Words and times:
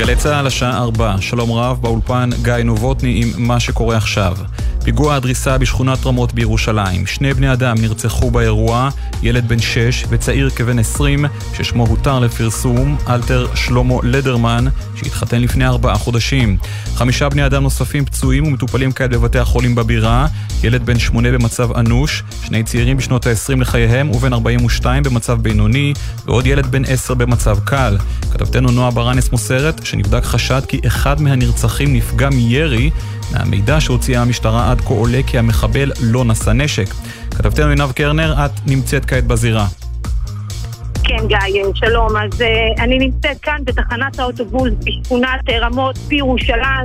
גלי 0.00 0.16
צה"ל 0.16 0.46
השעה 0.46 0.78
4, 0.78 1.16
שלום 1.20 1.52
רב, 1.52 1.78
באולפן 1.82 2.30
גיא 2.42 2.54
נובוטני 2.64 3.22
עם 3.22 3.46
מה 3.46 3.60
שקורה 3.60 3.96
עכשיו. 3.96 4.36
פיגוע 4.84 5.14
הדריסה 5.14 5.58
בשכונת 5.58 6.06
רמות 6.06 6.34
בירושלים. 6.34 7.06
שני 7.06 7.34
בני 7.34 7.52
אדם 7.52 7.76
נרצחו 7.80 8.30
באירוע, 8.30 8.88
ילד 9.22 9.48
בן 9.48 9.58
6 9.58 10.04
וצעיר 10.08 10.50
כבן 10.50 10.78
20, 10.78 11.24
ששמו 11.56 11.86
הותר 11.86 12.18
לפרסום, 12.18 12.96
אלתר 13.08 13.46
שלמה 13.54 13.94
לדרמן, 14.02 14.64
שהתחתן 14.96 15.42
לפני 15.42 15.66
ארבעה 15.66 15.98
חודשים. 15.98 16.56
חמישה 16.94 17.28
בני 17.28 17.46
אדם 17.46 17.62
נוספים 17.62 18.04
פצועים 18.04 18.46
ומטופלים 18.46 18.92
כעת 18.92 19.10
בבתי 19.10 19.38
החולים 19.38 19.74
בבירה, 19.74 20.26
ילד 20.62 20.86
בן 20.86 20.98
8 20.98 21.32
במצב 21.32 21.72
אנוש, 21.72 22.22
שני 22.44 22.62
צעירים 22.62 22.96
בשנות 22.96 23.26
ה-20 23.26 23.60
לחייהם 23.60 24.10
ובן 24.10 24.32
42 24.32 25.02
במצב 25.02 25.40
בינוני, 25.40 25.94
ועוד 26.26 26.46
ילד 26.46 26.66
בן 26.66 26.84
10 26.84 27.14
במצב 27.14 27.58
קל. 27.64 27.96
כתבתנו 28.32 28.70
נועה 28.70 28.90
ברנס 28.90 29.32
מוסרת 29.32 29.86
שנבדק 29.86 30.24
חשד 30.24 30.62
כי 30.68 30.80
אחד 30.86 31.22
מהנרצחים 31.22 31.92
נפגע 31.92 32.28
מירי 32.30 32.90
מהמידע 33.32 33.80
שהוציאה 33.80 34.22
המשטרה 34.22 34.70
עד 34.70 34.80
כה 34.80 34.94
עולה 34.94 35.20
כי 35.26 35.38
המחבל 35.38 35.92
לא 36.02 36.24
נשא 36.24 36.50
נשק. 36.50 36.86
כתבתנו 37.30 37.68
עינב 37.68 37.92
קרנר, 37.92 38.34
את 38.44 38.50
נמצאת 38.66 39.04
כעת 39.04 39.24
בזירה. 39.24 39.66
כן, 41.04 41.26
גיא, 41.26 41.62
שלום. 41.74 42.16
אז 42.16 42.40
uh, 42.40 42.82
אני 42.82 42.98
נמצאת 42.98 43.40
כאן 43.42 43.58
בתחנת 43.64 44.18
האוטובוס 44.18 44.70
בשכונת 44.84 45.48
uh, 45.48 45.52
רמות 45.60 45.98
בירושלים. 45.98 46.84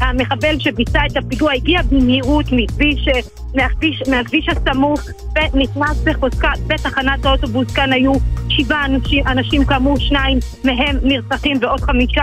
המחבל 0.00 0.58
שביצע 0.58 1.00
את 1.06 1.16
הפיגוע 1.16 1.52
הגיע 1.52 1.82
במהירות 1.82 2.46
מכביש, 2.52 3.08
מהכביש, 3.54 4.02
מהכביש 4.10 4.48
הסמוך 4.48 5.00
ונכנס 5.36 6.00
בחוזקה 6.04 6.52
בתחנת 6.66 7.24
האוטובוס. 7.26 7.74
כאן 7.74 7.92
היו 7.92 8.12
שבעה 8.48 8.84
אנשים, 8.84 9.26
אנשים 9.26 9.64
כאמור, 9.64 9.98
שניים 9.98 10.38
מהם 10.64 10.96
נרצחים 11.02 11.56
ועוד 11.60 11.80
חמישה 11.80 12.22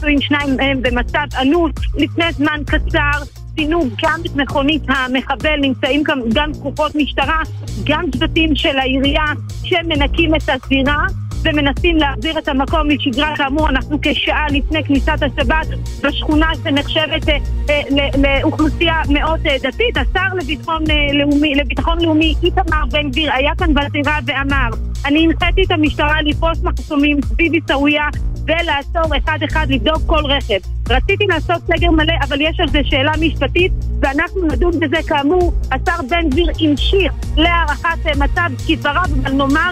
פצועים, 0.00 0.20
שניים 0.20 0.56
מהם 0.56 0.82
במצב 0.82 1.26
אנוס. 1.42 1.72
לפני 1.94 2.32
זמן 2.32 2.60
קצר 2.66 3.24
פינו 3.54 3.80
גם 4.02 4.20
את 4.26 4.36
מכונית 4.36 4.82
המחבל, 4.88 5.56
נמצאים 5.60 6.04
כאן 6.04 6.18
גם 6.34 6.50
כוחות 6.62 6.94
משטרה, 6.94 7.42
גם 7.84 8.04
צוותים 8.12 8.56
של 8.56 8.78
העירייה 8.78 9.24
שמנקים 9.64 10.34
את 10.34 10.48
הזירה. 10.48 11.06
ומנסים 11.42 11.96
להחזיר 11.96 12.38
את 12.38 12.48
המקום 12.48 12.90
לשגרה. 12.90 13.36
כאמור, 13.36 13.68
אנחנו 13.68 13.98
כשעה 14.02 14.46
לפני 14.50 14.84
כניסת 14.84 15.22
השבת 15.22 15.66
בשכונה 16.02 16.50
שנחשבת 16.64 17.28
אה, 17.28 17.38
אה, 17.70 18.40
לאוכלוסייה 18.42 19.02
מאוד 19.08 19.40
אה, 19.46 19.56
דתית. 19.62 19.96
השר 19.96 20.34
לביטחון 20.40 20.84
לאומי, 21.12 21.54
לביטחון 21.54 22.00
לאומי 22.00 22.34
איתמר 22.42 22.84
בן 22.90 23.10
גביר 23.10 23.32
היה 23.32 23.52
כאן 23.58 23.74
בזירה 23.74 24.18
ואמר 24.26 24.89
אני 25.04 25.24
הנחיתי 25.24 25.62
את 25.62 25.70
המשטרה 25.70 26.22
לפרוס 26.22 26.62
מחסומים 26.62 27.22
סביב 27.22 27.52
עיסאוויה 27.52 28.04
ולעצור 28.44 29.16
אחד-אחד, 29.16 29.66
לבדוק 29.70 30.02
כל 30.06 30.26
רכב. 30.26 30.58
רציתי 30.90 31.26
לעשות 31.28 31.62
סגר 31.66 31.90
מלא, 31.90 32.14
אבל 32.28 32.40
יש 32.40 32.60
על 32.60 32.68
זה 32.68 32.78
שאלה 32.84 33.12
משפטית, 33.20 33.72
ואנחנו 34.00 34.42
נדון 34.42 34.80
בזה 34.80 34.96
כאמור. 35.06 35.52
השר 35.72 36.02
בן 36.08 36.28
גביר 36.30 36.46
המשיך 36.60 37.12
להערכת 37.36 38.06
מצב 38.16 38.50
כדבריו, 38.68 39.04
אבל 39.22 39.32
נאמר 39.32 39.70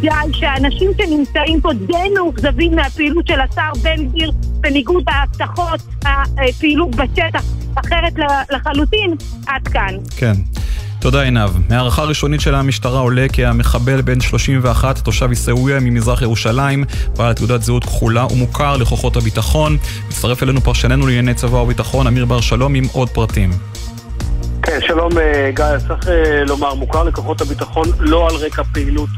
די 0.00 0.08
שהאנשים 0.32 0.90
שנמצאים 0.98 1.60
פה 1.60 1.72
די 1.72 2.08
מאוכזבים 2.14 2.74
מהפעילות 2.76 3.26
של 3.26 3.40
השר 3.40 3.70
בן 3.82 4.06
גביר, 4.06 4.32
בניגוד 4.60 5.04
להבטחות, 5.08 5.80
הפעילות 6.48 6.96
בשטח 6.96 7.42
אחרת 7.74 8.12
לחלוטין, 8.50 9.14
עד 9.46 9.68
כאן. 9.68 9.94
כן. 10.16 10.59
תודה 11.00 11.22
עינב. 11.22 11.50
מהערכה 11.68 12.02
ראשונית 12.04 12.40
של 12.40 12.54
המשטרה 12.54 13.00
עולה 13.00 13.26
כי 13.32 13.44
המחבל 13.44 14.00
בן 14.02 14.20
31, 14.20 14.98
תושב 14.98 15.30
עיסאוויה 15.30 15.80
ממזרח 15.80 16.22
ירושלים, 16.22 16.84
בעל 17.16 17.32
תעודת 17.32 17.62
זהות 17.62 17.84
כחולה 17.84 18.26
ומוכר 18.26 18.76
לכוחות 18.76 19.16
הביטחון. 19.16 19.76
מצטרף 20.08 20.42
אלינו 20.42 20.60
פרשננו 20.60 21.06
לענייני 21.06 21.34
צבא 21.34 21.56
וביטחון, 21.56 22.06
אמיר 22.06 22.24
בר 22.24 22.40
שלום, 22.40 22.74
עם 22.74 22.84
עוד 22.92 23.08
פרטים. 23.08 23.50
כן, 24.62 24.78
שלום 24.86 25.18
אה, 25.18 25.50
גיא, 25.56 25.88
צריך 25.88 26.08
אה, 26.08 26.44
לומר, 26.44 26.74
מוכר 26.74 27.04
לכוחות 27.04 27.40
הביטחון 27.40 27.86
לא 27.98 28.28
על 28.28 28.36
רקע 28.36 28.62
פעילות 28.62 29.10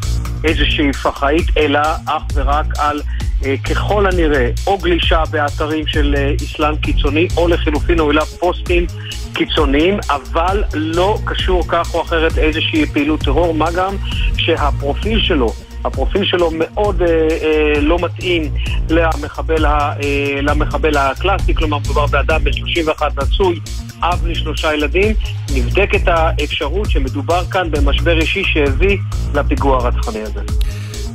איזושהי 0.45 0.93
פח"עית, 0.93 1.47
אלא 1.57 1.81
אך 2.07 2.23
ורק 2.35 2.67
על 2.79 3.01
ככל 3.65 4.07
הנראה 4.07 4.51
או 4.67 4.79
גלישה 4.79 5.23
באתרים 5.31 5.87
של 5.87 6.15
איסלאם 6.41 6.77
קיצוני, 6.77 7.29
או 7.37 7.49
לחילופין 7.49 8.01
אליו 8.01 8.27
פוסטים 8.27 8.87
קיצוניים, 9.33 9.99
אבל 10.11 10.65
לא 10.75 11.19
קשור 11.25 11.65
כך 11.69 11.95
או 11.95 12.03
אחרת 12.03 12.39
איזושהי 12.39 12.87
פעילות 12.87 13.21
טרור, 13.21 13.55
מה 13.55 13.71
גם 13.71 13.97
שהפרופיל 14.37 15.21
שלו 15.23 15.53
הפרופיל 15.85 16.25
שלו 16.25 16.51
מאוד 16.55 17.03
אה, 17.03 17.29
אה, 17.43 17.81
לא 17.81 17.99
מתאים 17.99 18.43
למחבל, 18.91 19.65
ה, 19.65 19.93
אה, 20.03 20.41
למחבל 20.43 20.97
הקלאסי, 20.97 21.55
כלומר 21.55 21.79
מדובר 21.79 22.07
באדם 22.07 22.45
בן 22.45 22.53
31 22.53 23.23
נשוי, 23.23 23.61
אב 24.03 24.27
לשלושה 24.27 24.75
ילדים. 24.75 25.17
נבדקת 25.55 26.09
האפשרות 26.09 26.91
שמדובר 26.91 27.45
כאן 27.45 27.71
במשבר 27.71 28.21
אישי 28.21 28.45
שהביא 28.45 28.99
לפיגוע 29.35 29.77
הרצחני 29.77 30.21
הזה. 30.21 30.41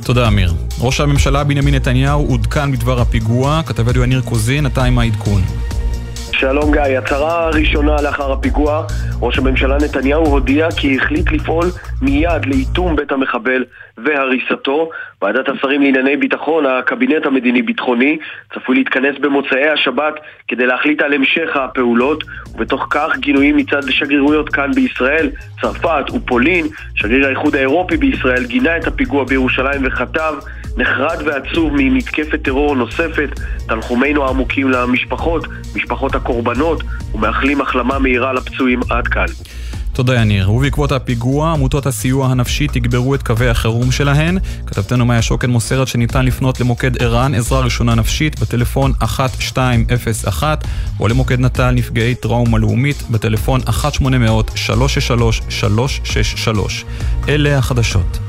תודה 0.08 0.28
אמיר. 0.28 0.52
ראש 0.80 1.00
הממשלה 1.00 1.44
בנימין 1.44 1.74
נתניהו 1.74 2.26
עודכן 2.28 2.72
בדבר 2.72 3.00
הפיגוע, 3.00 3.60
כתבנו 3.66 4.02
יניר 4.02 4.20
קוזין, 4.20 4.66
אתה 4.66 4.84
עם 4.84 4.98
העדכון. 4.98 5.42
שלום 6.32 6.72
גיא, 6.72 6.98
הצהרה 6.98 7.50
ראשונה 7.50 8.02
לאחר 8.02 8.32
הפיגוע, 8.32 8.84
ראש 9.20 9.38
הממשלה 9.38 9.76
נתניהו 9.76 10.26
הודיע 10.26 10.70
כי 10.70 10.96
החליט 10.96 11.32
לפעול 11.32 11.70
מיד 12.02 12.46
לאיטום 12.46 12.96
בית 12.96 13.12
המחבל 13.12 13.64
והריסתו. 13.98 14.90
ועדת 15.22 15.48
השרים 15.48 15.82
לענייני 15.82 16.16
ביטחון, 16.16 16.66
הקבינט 16.66 17.26
המדיני-ביטחוני, 17.26 18.18
צפוי 18.54 18.76
להתכנס 18.76 19.18
במוצאי 19.20 19.68
השבת 19.68 20.14
כדי 20.48 20.66
להחליט 20.66 21.02
על 21.02 21.12
המשך 21.12 21.56
הפעולות, 21.56 22.24
ובתוך 22.54 22.86
כך 22.90 23.16
גינויים 23.18 23.56
מצד 23.56 23.80
שגרירויות 23.90 24.48
כאן 24.48 24.70
בישראל, 24.74 25.30
צרפת 25.60 26.04
ופולין. 26.14 26.66
שגריר 26.94 27.26
האיחוד 27.26 27.56
האירופי 27.56 27.96
בישראל 27.96 28.44
גינה 28.44 28.76
את 28.76 28.86
הפיגוע 28.86 29.24
בירושלים 29.24 29.80
וכתב 29.84 30.34
נחרד 30.76 31.22
ועצוב 31.24 31.72
ממתקפת 31.76 32.42
טרור 32.42 32.76
נוספת, 32.76 33.28
תנחומינו 33.68 34.24
העמוקים 34.24 34.70
למשפחות, 34.70 35.46
משפחות 35.76 36.14
הקורבנות, 36.14 36.82
ומאחלים 37.14 37.60
החלמה 37.60 37.98
מהירה 37.98 38.32
לפצועים 38.32 38.80
עד 38.90 39.08
כאן. 39.08 39.26
תודה 39.98 40.20
יניר. 40.20 40.50
ובעקבות 40.50 40.92
הפיגוע, 40.92 41.52
עמותות 41.52 41.86
הסיוע 41.86 42.28
הנפשי 42.28 42.66
תגברו 42.66 43.14
את 43.14 43.22
קווי 43.22 43.48
החירום 43.48 43.92
שלהן. 43.92 44.38
כתבתנו 44.66 45.06
מאיה 45.06 45.22
שוקן 45.22 45.50
מוסרת 45.50 45.88
שניתן 45.88 46.24
לפנות 46.24 46.60
למוקד 46.60 47.02
ער"ן, 47.02 47.34
עזרה 47.34 47.60
ראשונה 47.60 47.94
נפשית, 47.94 48.40
בטלפון 48.40 48.92
1201, 49.02 50.64
או 51.00 51.08
למוקד 51.08 51.40
נט"ל 51.40 51.70
נפגעי 51.70 52.14
טראומה 52.14 52.58
לאומית, 52.58 53.02
בטלפון 53.10 53.60
1-800-363-363. 53.60 53.68
אלה 57.28 57.58
החדשות. 57.58 58.27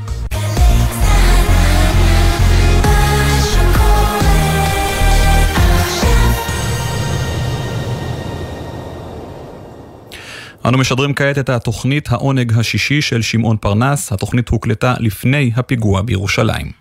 אנו 10.70 10.78
משדרים 10.78 11.14
כעת 11.14 11.38
את 11.38 11.50
התוכנית 11.50 12.12
העונג 12.12 12.54
השישי 12.60 13.02
של 13.02 13.22
שמעון 13.22 13.58
פרנס. 13.58 14.12
התוכנית 14.12 14.50
הוקלטה 14.50 14.94
לפני 15.00 15.52
הפיגוע 15.56 16.02
בירושלים. 16.02 16.72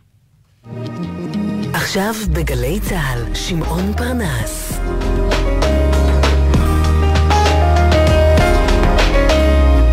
עכשיו 1.72 2.14
בגלי 2.32 2.80
צה"ל, 2.80 3.34
שמעון 3.34 3.92
פרנס. 3.96 4.80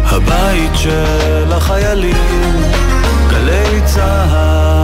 הבית 0.03 0.71
של 0.75 1.53
החיילים, 1.53 2.15
גלי 3.29 3.81
צה"ל 3.85 4.74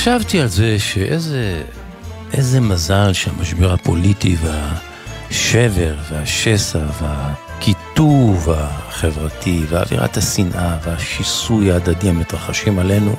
וחשבתי 0.00 0.40
על 0.40 0.48
זה 0.48 0.78
שאיזה 0.78 1.62
איזה 2.32 2.60
מזל 2.60 3.12
שהמשבר 3.12 3.72
הפוליטי 3.72 4.36
והשבר 4.42 5.94
והשסע 6.10 6.84
והקיטוב 7.00 8.50
החברתי 8.50 9.64
ואווירת 9.68 10.16
השנאה 10.16 10.76
והשיסוי 10.84 11.72
ההדדי 11.72 12.08
המתרחשים 12.08 12.78
עלינו 12.78 13.16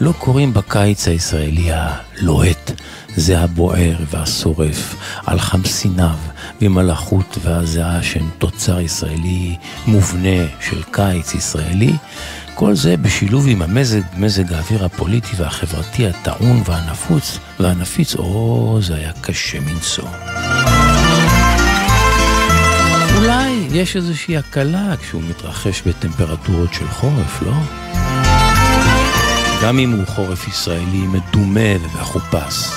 לא 0.00 0.12
קורים 0.18 0.54
בקיץ 0.54 1.08
הישראלי 1.08 1.68
הלוהט, 1.72 2.70
זה 3.16 3.40
הבוער 3.40 3.96
והשורף, 4.10 4.96
על 5.26 5.40
חמסיניו 5.40 6.16
ועם 6.60 6.78
הלחות 6.78 7.38
והזיעה 7.42 8.02
שהם 8.02 8.30
תוצר 8.38 8.80
ישראלי 8.80 9.56
מובנה 9.86 10.46
של 10.60 10.82
קיץ 10.82 11.34
ישראלי, 11.34 11.92
כל 12.54 12.74
זה 12.74 12.96
בשילוב 12.96 13.44
עם 13.48 13.62
המזג, 13.62 14.00
מזג 14.16 14.52
האוויר 14.52 14.84
הפוליטי 14.84 15.36
והחברתי 15.36 16.06
הטעון 16.06 16.62
והנפוץ, 16.64 17.38
והנפיץ, 17.60 18.14
או, 18.14 18.78
זה 18.82 18.94
היה 18.94 19.12
קשה 19.20 19.60
מנשוא. 19.60 20.08
אולי 23.16 23.50
יש 23.72 23.96
איזושהי 23.96 24.36
הקלה 24.36 24.94
כשהוא 24.96 25.22
מתרחש 25.22 25.82
בטמפרטורות 25.86 26.74
של 26.74 26.88
חורף, 26.88 27.42
לא? 27.42 27.52
גם 29.62 29.78
אם 29.78 29.92
הוא 29.92 30.06
חורף 30.06 30.48
ישראלי 30.48 31.06
מדומה 31.06 31.76
ומחופש. 31.80 32.70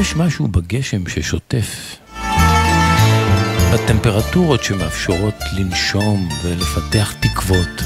יש 0.00 0.16
משהו 0.16 0.48
בגשם 0.48 1.08
ששוטף. 1.08 1.96
בטמפרטורות 3.76 4.62
שמאפשרות 4.62 5.34
לנשום 5.52 6.28
ולפתח 6.42 7.14
תקוות. 7.20 7.82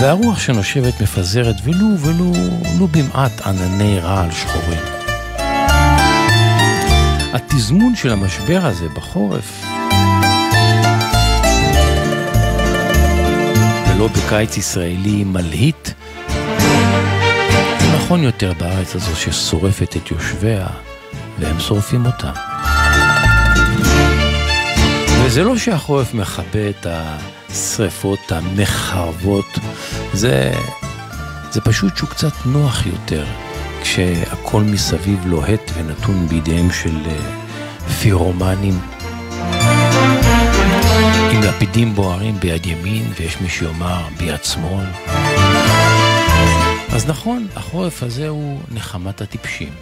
והרוח 0.00 0.38
שנושבת 0.38 1.00
מפזרת 1.00 1.56
ולו 1.64 1.86
ולו 2.00 2.32
ולו 2.74 2.86
במעט 2.88 3.40
ענני 3.46 3.98
רעל 3.98 4.30
שחורים. 4.30 4.80
התזמון 7.32 7.96
של 7.96 8.10
המשבר 8.10 8.60
הזה 8.62 8.88
בחורף 8.88 9.64
ולא 13.88 14.08
בקיץ 14.08 14.56
ישראלי 14.56 15.24
מלהיט, 15.24 15.88
נכון 17.96 18.22
יותר 18.22 18.52
בארץ 18.52 18.94
הזו 18.94 19.16
ששורפת 19.16 19.96
את 19.96 20.10
יושביה 20.10 20.66
והם 21.38 21.60
שורפים 21.60 22.06
אותה. 22.06 22.53
וזה 25.26 25.44
לא 25.44 25.56
שהחורף 25.56 26.14
מכבה 26.14 26.68
את 26.70 26.86
השריפות 26.90 28.32
המחרבות, 28.32 29.58
זה, 30.12 30.52
זה 31.50 31.60
פשוט 31.60 31.96
שהוא 31.96 32.08
קצת 32.08 32.32
נוח 32.46 32.86
יותר, 32.86 33.24
כשהכל 33.82 34.60
מסביב 34.60 35.26
לוהט 35.26 35.70
ונתון 35.74 36.28
בידיהם 36.28 36.70
של 36.70 36.96
אה, 37.06 37.18
פירומנים. 38.00 38.78
עם 41.32 41.42
לפידים 41.42 41.94
בוערים 41.94 42.40
ביד 42.40 42.66
ימין, 42.66 43.12
ויש 43.20 43.40
מי 43.40 43.48
שיאמר 43.48 44.02
ביד 44.18 44.44
שמאל. 44.44 44.86
אז 46.92 47.06
נכון, 47.06 47.46
החורף 47.56 48.02
הזה 48.02 48.28
הוא 48.28 48.60
נחמת 48.70 49.20
הטיפשים. 49.20 49.72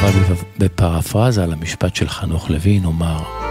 אבל 0.00 0.10
בפרפרזה 0.58 1.44
על 1.44 1.52
המשפט 1.52 1.96
של 1.96 2.08
חנוך 2.08 2.50
לוין 2.50 2.82
נאמר 2.82 3.47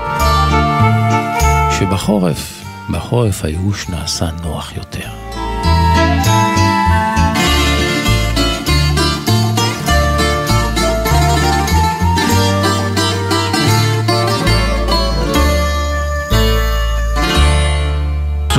שבחורף, 1.80 2.64
בחורף 2.90 3.46
הייאוש 3.46 3.90
נעשה 3.90 4.30
נוח 4.44 4.74
יותר. 4.76 5.10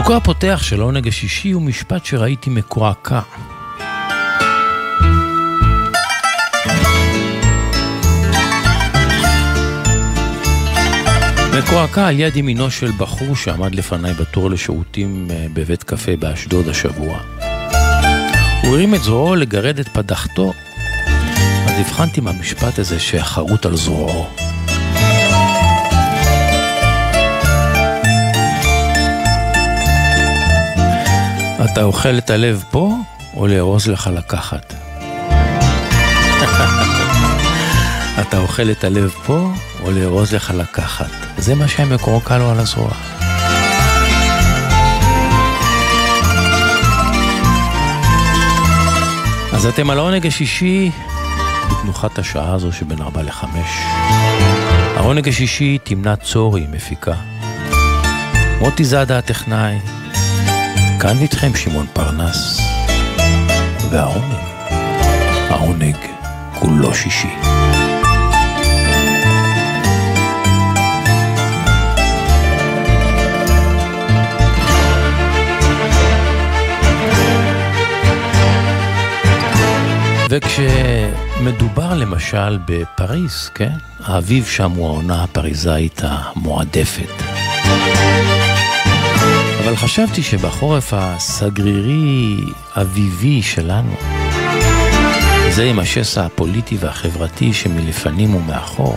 פסוקו 0.08 0.17
הפותח 0.17 0.61
של 0.62 0.81
העונג 0.81 1.08
השישי 1.08 1.50
הוא 1.50 1.62
משפט 1.62 2.05
שראיתי 2.05 2.50
מקועקע. 2.50 3.20
מקועקע 11.69 12.06
על 12.06 12.20
יד 12.20 12.37
ימינו 12.37 12.70
של 12.70 12.91
בחור 12.99 13.37
שעמד 13.37 13.75
לפניי 13.75 14.15
בתור 14.15 14.50
לשירותים 14.50 15.29
אה, 15.31 15.47
בבית 15.55 15.82
קפה 15.82 16.17
באשדוד 16.17 16.69
השבוע. 16.69 17.19
הוא 18.62 18.75
הרים 18.75 18.95
את 18.95 19.02
זרועו 19.02 19.35
לגרד 19.35 19.78
את 19.78 19.88
פדחתו, 19.88 20.52
אז 21.66 21.81
הבחנתי 21.81 22.21
מהמשפט 22.21 22.78
הזה 22.78 23.00
שחרוט 23.00 23.66
על 23.66 23.76
זרועו. 23.76 24.26
אתה 31.64 31.83
אוכל 31.83 32.19
את 32.19 32.31
הלב 32.31 32.64
פה, 32.71 32.97
או 33.35 33.47
לארוז 33.47 33.87
לך 33.87 34.11
לקחת? 34.14 34.75
אתה 38.21 38.38
אוכל 38.38 38.71
את 38.71 38.85
הלב 38.85 39.11
פה, 39.26 39.52
או 39.88 39.92
לארוז 39.92 40.35
לך 40.35 40.52
לקחת? 40.57 41.11
זה 41.38 41.54
מה 41.54 41.68
שמקורקע 41.68 42.38
לו 42.38 42.50
על 42.50 42.59
הזרוע. 42.59 42.90
אז 49.52 49.66
אתם 49.66 49.90
על 49.90 49.99
העונג 49.99 50.26
השישי 50.26 50.90
בתנוחת 51.71 52.18
השעה 52.18 52.54
הזו 52.54 52.73
שבין 52.73 53.02
4 53.02 53.23
ל-5. 53.23 53.45
העונג 54.97 55.28
השישי 55.28 55.78
תמנה 55.83 56.16
צורי 56.16 56.66
מפיקה. 56.71 57.14
מוטי 58.61 58.85
זאדה 58.85 59.18
הטכנאי, 59.18 59.78
כאן 61.00 61.18
איתכם 61.21 61.57
שמעון 61.57 61.87
פרנס, 61.92 62.61
והעונג, 63.90 64.35
העונג 65.50 65.97
כולו 66.59 66.95
שישי. 66.95 67.35
וכשמדובר 80.38 81.95
למשל 81.95 82.59
בפריס, 82.66 83.50
כן? 83.54 83.73
האביב 84.04 84.47
שם 84.47 84.71
הוא 84.71 84.87
העונה 84.87 85.25
הפריזאית 85.25 86.00
המועדפת. 86.04 87.23
אבל 89.64 89.76
חשבתי 89.76 90.23
שבחורף 90.23 90.92
הסגרירי 90.97 92.37
אביבי 92.76 93.42
שלנו, 93.42 93.95
זה 95.50 95.64
עם 95.64 95.78
השסע 95.78 96.26
הפוליטי 96.26 96.76
והחברתי 96.80 97.52
שמלפנים 97.52 98.35
ומאחור, 98.35 98.97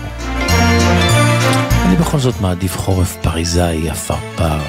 אני 1.85 1.95
בכל 1.95 2.19
זאת 2.19 2.41
מעדיף 2.41 2.77
חורף 2.77 3.17
פריזאי 3.21 3.89
עפרפר, 3.89 4.59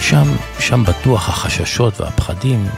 שם, 0.00 0.26
שם 0.58 0.84
בטוח 0.84 1.28
החששות 1.28 2.00
והפחדים 2.00 2.68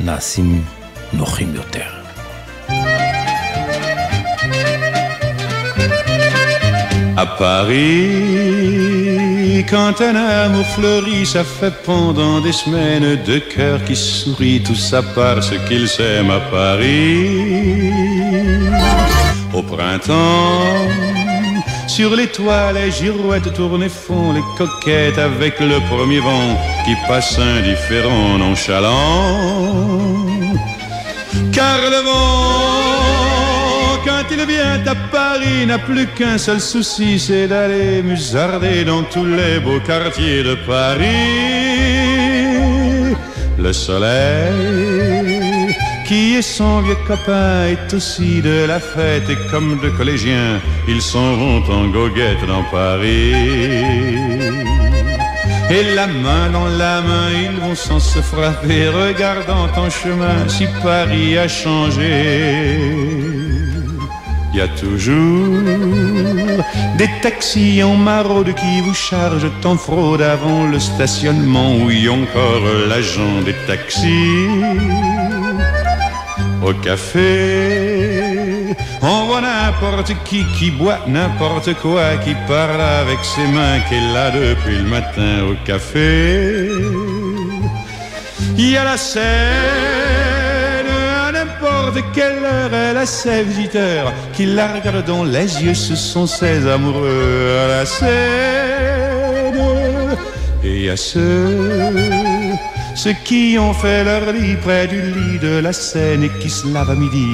נעשים 0.00 0.64
נוחים 1.12 1.54
יותר. 1.54 1.97
À 7.20 7.26
Paris, 7.26 8.14
quand 9.68 10.00
un 10.00 10.14
amour 10.14 10.64
fleurit, 10.76 11.26
ça 11.26 11.42
fait 11.42 11.74
pendant 11.84 12.40
des 12.40 12.52
semaines 12.52 13.18
de 13.26 13.38
cœur 13.40 13.82
qui 13.82 13.96
sourit, 13.96 14.62
tout 14.64 14.76
ça 14.76 15.02
parce 15.16 15.50
qu'ils 15.66 15.88
s'aiment 15.88 16.30
à 16.30 16.38
Paris. 16.38 17.90
Au 19.52 19.62
printemps, 19.62 20.86
sur 21.88 22.14
les 22.14 22.28
toits, 22.28 22.72
les 22.72 22.92
girouettes 22.92 23.52
tournent 23.52 23.82
et 23.82 23.88
font 23.88 24.32
les 24.32 24.44
coquettes 24.56 25.18
avec 25.18 25.58
le 25.58 25.80
premier 25.90 26.20
vent 26.20 26.56
qui 26.84 26.94
passe 27.08 27.36
indifférent, 27.36 28.38
nonchalant. 28.38 29.34
Car 31.52 31.78
le 31.90 32.00
vent 32.08 32.77
vient 34.48 34.80
à 34.86 34.94
Paris, 35.12 35.66
n'a 35.66 35.78
plus 35.78 36.06
qu'un 36.16 36.38
seul 36.38 36.60
souci, 36.60 37.18
c'est 37.18 37.46
d'aller 37.46 38.02
musarder 38.02 38.84
dans 38.84 39.02
tous 39.02 39.26
les 39.40 39.60
beaux 39.60 39.80
quartiers 39.80 40.42
de 40.42 40.54
Paris. 40.66 41.04
Le 43.58 43.72
soleil, 43.72 45.74
qui 46.06 46.36
est 46.36 46.48
son 46.58 46.80
vieux 46.80 47.00
copain, 47.06 47.66
est 47.74 47.94
aussi 47.94 48.40
de 48.40 48.64
la 48.66 48.80
fête, 48.80 49.28
et 49.28 49.38
comme 49.50 49.78
de 49.84 49.90
collégiens, 49.98 50.60
ils 50.88 51.02
s'en 51.02 51.30
vont 51.40 51.62
en 51.78 51.88
goguette 51.88 52.44
dans 52.46 52.64
Paris. 52.70 53.34
Et 55.70 55.94
la 55.94 56.06
main 56.06 56.48
dans 56.50 56.68
la 56.82 57.02
main, 57.02 57.28
ils 57.44 57.60
vont 57.60 57.74
sans 57.74 58.00
se 58.00 58.20
frapper, 58.20 58.88
regardant 58.88 59.68
en 59.76 59.90
chemin 59.90 60.48
si 60.48 60.66
Paris 60.82 61.36
a 61.36 61.46
changé. 61.46 63.27
Il 64.58 64.62
y 64.62 64.64
a 64.64 64.76
toujours 64.76 65.56
des 66.96 67.08
taxis 67.22 67.80
en 67.84 67.94
maraude 67.94 68.52
qui 68.54 68.80
vous 68.80 68.92
chargent 68.92 69.52
en 69.64 69.76
fraude 69.76 70.20
avant 70.20 70.66
le 70.66 70.80
stationnement. 70.80 71.76
Oui, 71.84 72.08
encore 72.08 72.64
l'agent 72.88 73.40
des 73.44 73.54
taxis 73.68 74.48
au 76.60 76.72
café. 76.72 78.74
On 79.00 79.26
voit 79.26 79.42
n'importe 79.42 80.12
qui 80.24 80.44
qui 80.58 80.72
boit 80.72 81.02
n'importe 81.06 81.74
quoi, 81.74 82.16
qui 82.24 82.34
parle 82.48 82.80
avec 82.80 83.20
ses 83.22 83.46
mains, 83.46 83.78
qui 83.88 83.94
est 83.94 84.12
là 84.12 84.32
depuis 84.32 84.78
le 84.78 84.88
matin 84.88 85.44
au 85.48 85.54
café. 85.64 86.68
Il 88.56 88.70
y 88.70 88.76
a 88.76 88.82
la 88.82 88.96
scène, 88.96 90.07
à 91.88 91.90
n'importe 91.90 92.14
quelle 92.14 92.44
heure, 92.44 92.74
elle 92.74 92.96
a 92.96 93.06
ses 93.06 93.42
visiteurs 93.42 94.12
qui 94.32 94.46
la 94.46 94.74
regardent 94.74 95.06
dans 95.06 95.24
les 95.24 95.62
yeux, 95.62 95.74
ce 95.74 95.96
sont 95.96 96.26
ses 96.26 96.66
amoureux 96.66 97.56
à 97.64 97.68
la 97.68 97.86
scène. 97.86 98.08
Et 100.64 100.90
a 100.90 100.96
ceux 100.96 101.56
ceux 102.94 103.14
qui 103.24 103.56
ont 103.58 103.72
fait 103.72 104.02
leur 104.02 104.32
lit 104.32 104.56
près 104.56 104.88
du 104.88 105.00
lit 105.00 105.38
de 105.40 105.60
la 105.60 105.72
Seine 105.72 106.24
et 106.24 106.30
qui 106.40 106.50
se 106.50 106.66
lavent 106.66 106.90
à 106.90 106.94
midi 106.96 107.28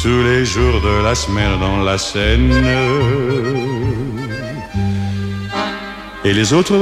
tous 0.00 0.22
les 0.22 0.44
jours 0.44 0.80
de 0.80 1.02
la 1.02 1.14
semaine 1.14 1.58
dans 1.58 1.78
la 1.82 1.98
Seine. 1.98 2.52
Et 6.24 6.32
les 6.32 6.52
autres, 6.52 6.78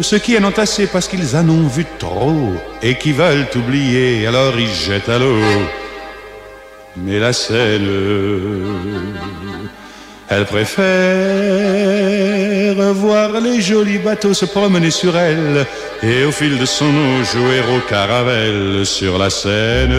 ceux 0.00 0.18
qui 0.18 0.38
en 0.38 0.44
ont 0.44 0.58
assez 0.58 0.86
parce 0.86 1.06
qu'ils 1.06 1.36
en 1.36 1.46
ont 1.48 1.68
vu 1.68 1.84
trop 1.98 2.54
et 2.82 2.96
qui 2.96 3.12
veulent 3.12 3.46
oublier, 3.56 4.26
alors 4.26 4.58
ils 4.58 4.72
jettent 4.72 5.10
à 5.10 5.18
l'eau. 5.18 5.81
Mais 6.96 7.18
la 7.18 7.32
Seine, 7.32 7.88
elle 10.28 10.44
préfère 10.44 10.82
voir 12.92 13.40
les 13.40 13.62
jolis 13.62 13.98
bateaux 13.98 14.34
se 14.34 14.44
promener 14.44 14.90
sur 14.90 15.16
elle 15.16 15.66
et 16.02 16.24
au 16.24 16.32
fil 16.32 16.58
de 16.58 16.66
son 16.66 16.84
eau 16.84 17.24
jouer 17.24 17.60
au 17.74 17.80
caravelle 17.88 18.84
sur 18.84 19.16
la 19.18 19.30
Seine. 19.30 19.96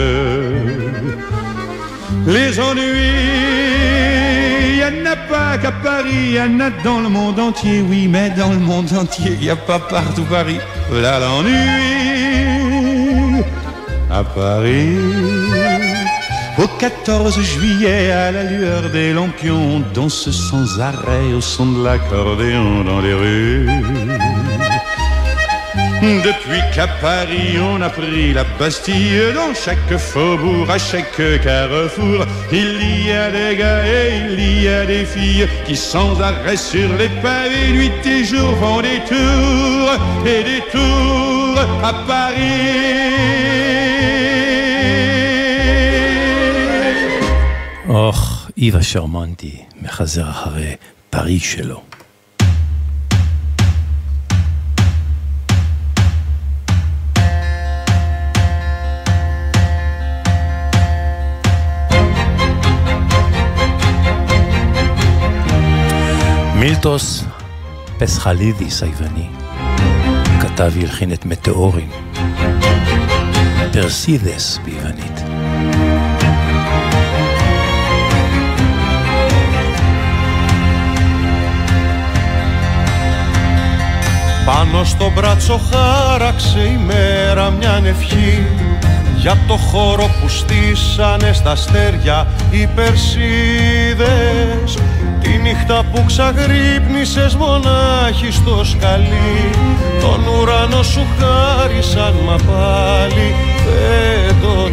Les 2.26 2.60
ennuis, 2.60 3.18
y 4.78 4.84
en 4.84 5.04
a 5.10 5.16
pas 5.16 5.58
qu'à 5.58 5.72
Paris, 5.72 6.34
y 6.34 6.40
en 6.40 6.60
a 6.60 6.70
dans 6.84 7.00
le 7.00 7.08
monde 7.08 7.40
entier, 7.40 7.82
oui, 7.88 8.06
mais 8.08 8.30
dans 8.30 8.50
le 8.52 8.60
monde 8.60 8.92
entier, 8.96 9.36
y 9.40 9.50
a 9.50 9.56
pas 9.56 9.80
partout 9.80 10.24
Paris. 10.24 10.60
Là 10.92 11.18
l'ennui 11.18 11.52
à 14.10 14.22
Paris. 14.22 15.43
Au 16.64 16.66
14 16.66 17.42
juillet, 17.42 18.10
à 18.10 18.32
la 18.32 18.42
lueur 18.42 18.88
des 18.88 19.12
lampions, 19.12 19.76
on 19.76 19.80
danse 19.92 20.30
sans 20.30 20.80
arrêt 20.80 21.34
au 21.36 21.42
son 21.42 21.66
de 21.66 21.84
l'accordéon 21.84 22.82
dans 22.84 23.02
les 23.02 23.12
rues. 23.12 23.68
Depuis 26.00 26.62
qu'à 26.74 26.86
Paris 26.86 27.58
on 27.60 27.82
a 27.82 27.90
pris 27.90 28.32
la 28.32 28.44
Bastille, 28.58 29.34
dans 29.34 29.52
chaque 29.54 29.98
faubourg, 29.98 30.70
à 30.70 30.78
chaque 30.78 31.20
carrefour, 31.42 32.24
il 32.50 33.06
y 33.06 33.12
a 33.12 33.30
des 33.30 33.56
gars 33.56 33.86
et 33.86 34.32
il 34.32 34.62
y 34.62 34.68
a 34.68 34.86
des 34.86 35.04
filles 35.04 35.46
qui 35.66 35.76
sans 35.76 36.18
arrêt 36.18 36.56
sur 36.56 36.88
les 36.96 37.10
pavés, 37.22 37.72
nuit 37.74 38.06
et 38.06 38.24
jour 38.24 38.56
font 38.58 38.80
des 38.80 39.00
tours 39.06 39.92
et 40.24 40.42
des 40.44 40.62
tours 40.72 41.60
à 41.82 41.92
Paris. 42.06 43.93
אוח, 47.94 48.50
איווה 48.56 48.82
שרמנטי 48.82 49.62
מחזר 49.82 50.30
אחרי 50.30 50.76
פריז 51.10 51.42
שלו. 51.42 51.80
מילטוס 66.54 67.24
פסחלידיס 67.98 68.82
היווני 68.82 69.28
כתב 70.40 70.72
והלחין 70.74 71.12
את 71.12 71.24
מטאורים, 71.26 71.90
פרסידס 73.72 74.58
ביוונית. 74.64 75.03
Πάνω 84.44 84.84
στο 84.84 85.12
μπράτσο 85.14 85.60
χάραξε 85.70 86.60
η 86.60 86.80
μέρα 86.86 87.50
μια 87.50 87.82
ευχή. 87.84 88.46
Για 89.16 89.38
το 89.46 89.54
χώρο 89.56 90.10
που 90.20 90.28
στήσανε 90.28 91.32
στα 91.32 91.50
αστέρια 91.50 92.26
οι 92.50 92.66
Περσίδες. 92.66 94.08
Τη 95.20 95.28
νύχτα 95.36 95.84
που 95.92 96.04
ξαγρύπνησες 96.06 97.34
μονάχη 97.34 98.30
στο 98.30 98.64
σκαλί. 98.64 99.50
Τον 100.00 100.26
ουρανό 100.26 100.82
σου 100.82 101.06
χάρισαν 101.18 102.14
μα 102.26 102.36
πάλι 102.36 103.34
δεν 103.64 104.34
τον 104.42 104.72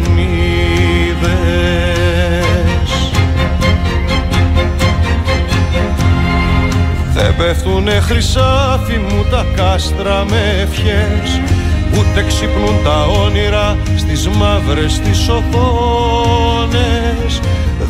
Δεν 7.36 7.46
πέφτουνε 7.46 8.00
χρυσάφι 8.00 8.96
μου 8.98 9.24
τα 9.30 9.46
κάστρα 9.56 10.24
με 10.30 10.56
ευχές. 10.60 11.40
Ούτε 11.98 12.24
ξυπνούν 12.26 12.82
τα 12.84 13.06
όνειρα 13.24 13.76
στις 13.96 14.28
μαύρες 14.28 15.00
τις 15.00 15.28
οθόνες. 15.28 16.70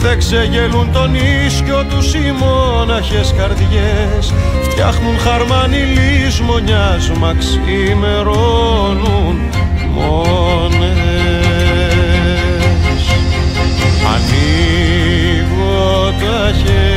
Δεν 0.01 0.19
ξεγελούν 0.19 0.93
τον 0.93 1.15
ίσκιο 1.15 1.85
τους 1.85 2.15
οι 2.15 2.35
μόναχες 2.39 3.35
καρδιές. 3.37 4.33
Φτιάχνουν 4.71 5.19
χαρμάνι 5.19 5.77
λησμονιάς 5.77 7.11
μα 7.11 7.35
ξημερώνουν 7.39 8.71
μόνες. 9.95 11.43
Ανοίγω 14.15 16.13
τα 16.21 16.53
χέρια 16.53 16.92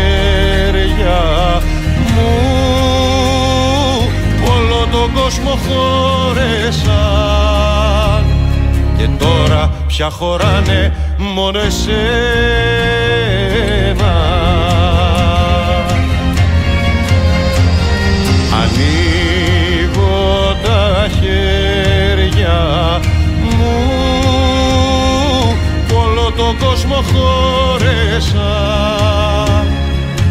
κόσμο 5.16 5.60
χώρεσαν 5.68 7.06
και 8.98 9.08
τώρα 9.18 9.72
πια 9.88 10.10
χωράνε 10.10 10.94
μόνο 11.18 11.60
εσένα. 11.60 12.04
Ανοίγω 18.62 20.56
τα 20.64 21.08
χέρια 21.20 22.60
μου 23.42 23.76
όλο 25.96 26.32
τον 26.38 26.58
κόσμο 26.58 26.96
χώρεσαν 27.14 28.46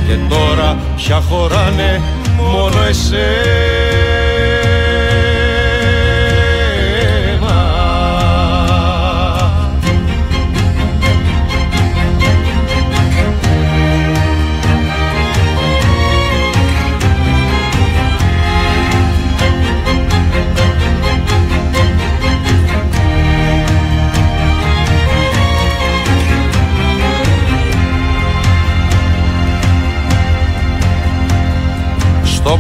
και 0.06 0.16
τώρα 0.28 0.76
πια 0.96 1.20
χωράνε 1.20 2.00
μόνο 2.38 2.82
εσένα 2.88 4.33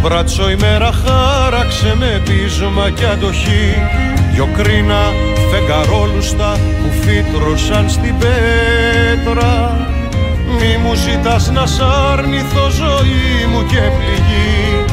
μπράτσο 0.04 0.50
η 0.50 0.56
μέρα 0.60 0.90
χάραξε 0.92 1.94
με 1.98 2.22
πείσμα 2.24 2.90
και 2.90 3.04
αντοχή. 3.04 3.74
Δυο 4.32 4.48
κρίνα 4.56 5.02
φεγγαρόλουστα 5.50 6.58
που 6.82 6.90
φύτρωσαν 7.00 7.90
στην 7.90 8.14
πέτρα. 8.18 9.76
Μη 10.58 10.76
μου 10.82 10.94
ζητάς 10.94 11.50
να 11.50 11.66
σ' 11.66 11.80
αρνηθώ 12.12 12.70
ζωή 12.70 13.46
μου 13.52 13.66
και 13.66 13.82
πληγή. 13.96 14.84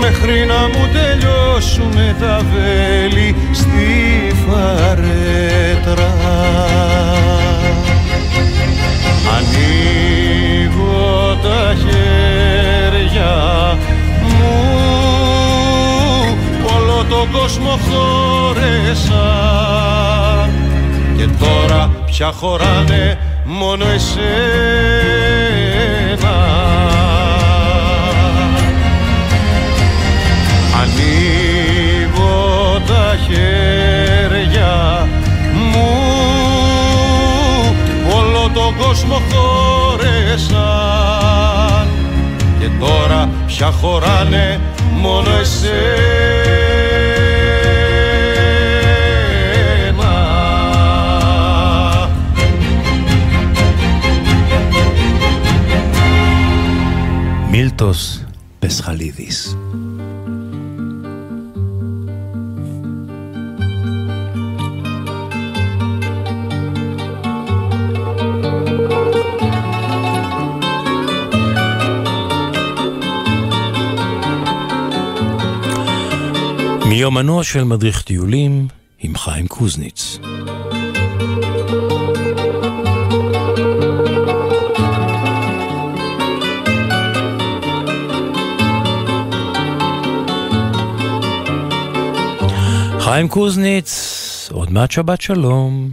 Μέχρι 0.00 0.46
να 0.46 0.60
μου 0.72 0.88
τελειώσουνε 0.92 2.16
τα 2.20 2.40
βέλη 2.52 3.34
στη 3.52 4.32
φαρέτρα. 4.46 6.14
Ανοίγω 9.36 11.36
τα 11.42 11.74
χέρια 11.74 13.30
όλο 17.20 17.28
τον 17.28 17.40
κόσμο 17.40 17.78
χώρεσα 17.90 19.26
και 21.16 21.26
τώρα 21.44 21.90
πια 22.06 22.32
χωράνε 22.32 23.18
μόνο 23.44 23.84
εσένα. 23.86 24.18
Ανοίγω 30.80 32.36
τα 32.86 33.06
χέρια 33.26 34.72
μου 35.72 35.90
όλο 38.16 38.42
τον 38.54 38.70
κόσμο 38.76 39.22
χώρεσαν 39.32 40.58
και 42.60 42.68
τώρα 42.80 43.20
πια 43.46 43.70
χωράνε 43.70 44.60
μόνο 45.00 45.30
εσένα 45.40 46.89
מילטוס 57.50 58.20
פסחלידיס. 58.60 59.54
מיומנו 76.88 77.44
של 77.44 77.64
מדריך 77.64 78.02
טיולים 78.02 78.68
עם 78.98 79.16
חיים 79.16 79.46
קוזניץ. 79.46 80.18
חיים 93.20 93.28
קוזניץ, 93.28 93.90
עוד 94.52 94.72
מעט 94.72 94.90
שבת 94.90 95.20
שלום. 95.20 95.88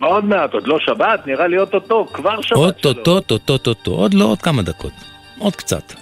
עוד 0.00 0.24
מעט, 0.24 0.52
עוד 0.52 0.66
לא 0.66 0.78
שבת, 0.78 1.26
נראה 1.26 1.46
לי 1.46 1.58
אוטוטו, 1.58 2.06
כבר 2.12 2.40
שבת 2.40 2.44
שלום. 2.48 2.64
אוטוטו, 2.64 3.52
אוטוטו, 3.52 3.90
עוד 3.90 4.14
לא, 4.14 4.24
עוד 4.24 4.42
כמה 4.42 4.62
דקות. 4.62 4.92
עוד 5.38 5.56
קצת. 5.56 5.92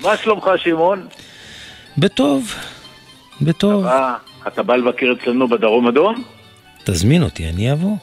מה 0.00 0.16
שלומך, 0.16 0.50
שמעון? 0.56 1.06
בטוב, 1.98 2.54
בטוב. 3.40 3.86
אה, 3.86 4.14
אתה 4.46 4.62
בא 4.62 4.76
לבקר 4.76 5.06
אצלנו 5.20 5.48
בדרום 5.48 5.86
אדום? 5.88 6.24
תזמין 6.84 7.22
אותי, 7.22 7.48
אני 7.48 7.72
אבוא. 7.72 7.96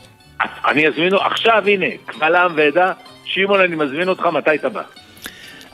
אני 0.68 0.88
אזמין, 0.88 1.14
עכשיו 1.16 1.64
הנה, 1.68 1.86
קבל 2.06 2.36
עם 2.36 2.52
ועדה, 2.56 2.94
שמעון, 3.26 3.60
אני 3.60 3.76
מזמין 3.76 4.10
אותך, 4.10 4.26
מתי 4.26 4.56
אתה 4.56 4.70
בא? 4.70 4.82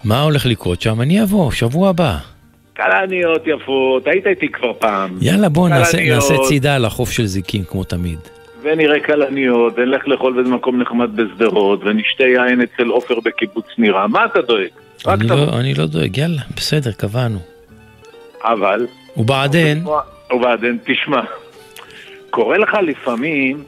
מה 0.04 0.22
הולך 0.22 0.46
לקרות 0.46 0.82
שם? 0.82 1.02
אני 1.02 1.24
אבוא, 1.24 1.52
שבוע 1.52 1.90
הבא. 1.90 2.18
כלניות 2.78 3.42
יפות, 3.46 4.08
היית 4.08 4.28
איתי 4.28 4.50
כבר 4.50 4.74
פעם. 4.74 5.18
יאללה, 5.22 5.50
בוא 5.50 5.70
נעשה, 5.70 5.98
נעשה 6.10 6.34
צידה 6.48 6.76
על 6.76 6.86
החוף 6.86 7.12
של 7.12 7.26
זיקים, 7.26 7.64
כמו 7.64 7.84
תמיד. 7.84 8.20
ונראה 8.62 9.00
כלניות, 9.00 9.74
ונלך 9.78 10.08
לאכול 10.08 10.34
באיזה 10.34 10.50
מקום 10.50 10.82
נחמד 10.82 11.16
בשדרות, 11.16 11.80
ונשתה 11.84 12.24
יין 12.24 12.62
אצל 12.62 12.88
עופר 12.88 13.20
בקיבוץ 13.26 13.66
נירה. 13.78 14.08
מה 14.08 14.26
אתה 14.26 14.42
דואג? 14.42 14.68
אני. 15.08 15.28
לא, 15.28 15.60
אני 15.60 15.74
לא 15.74 15.86
דואג, 15.86 16.18
יאללה, 16.18 16.42
בסדר, 16.56 16.92
קבענו. 16.92 17.40
אבל... 18.44 18.88
ובעדין, 19.18 19.84
ובעדין, 20.34 20.78
תשמע, 20.86 21.22
קורה 22.30 22.58
לך 22.58 22.78
לפעמים 22.84 23.64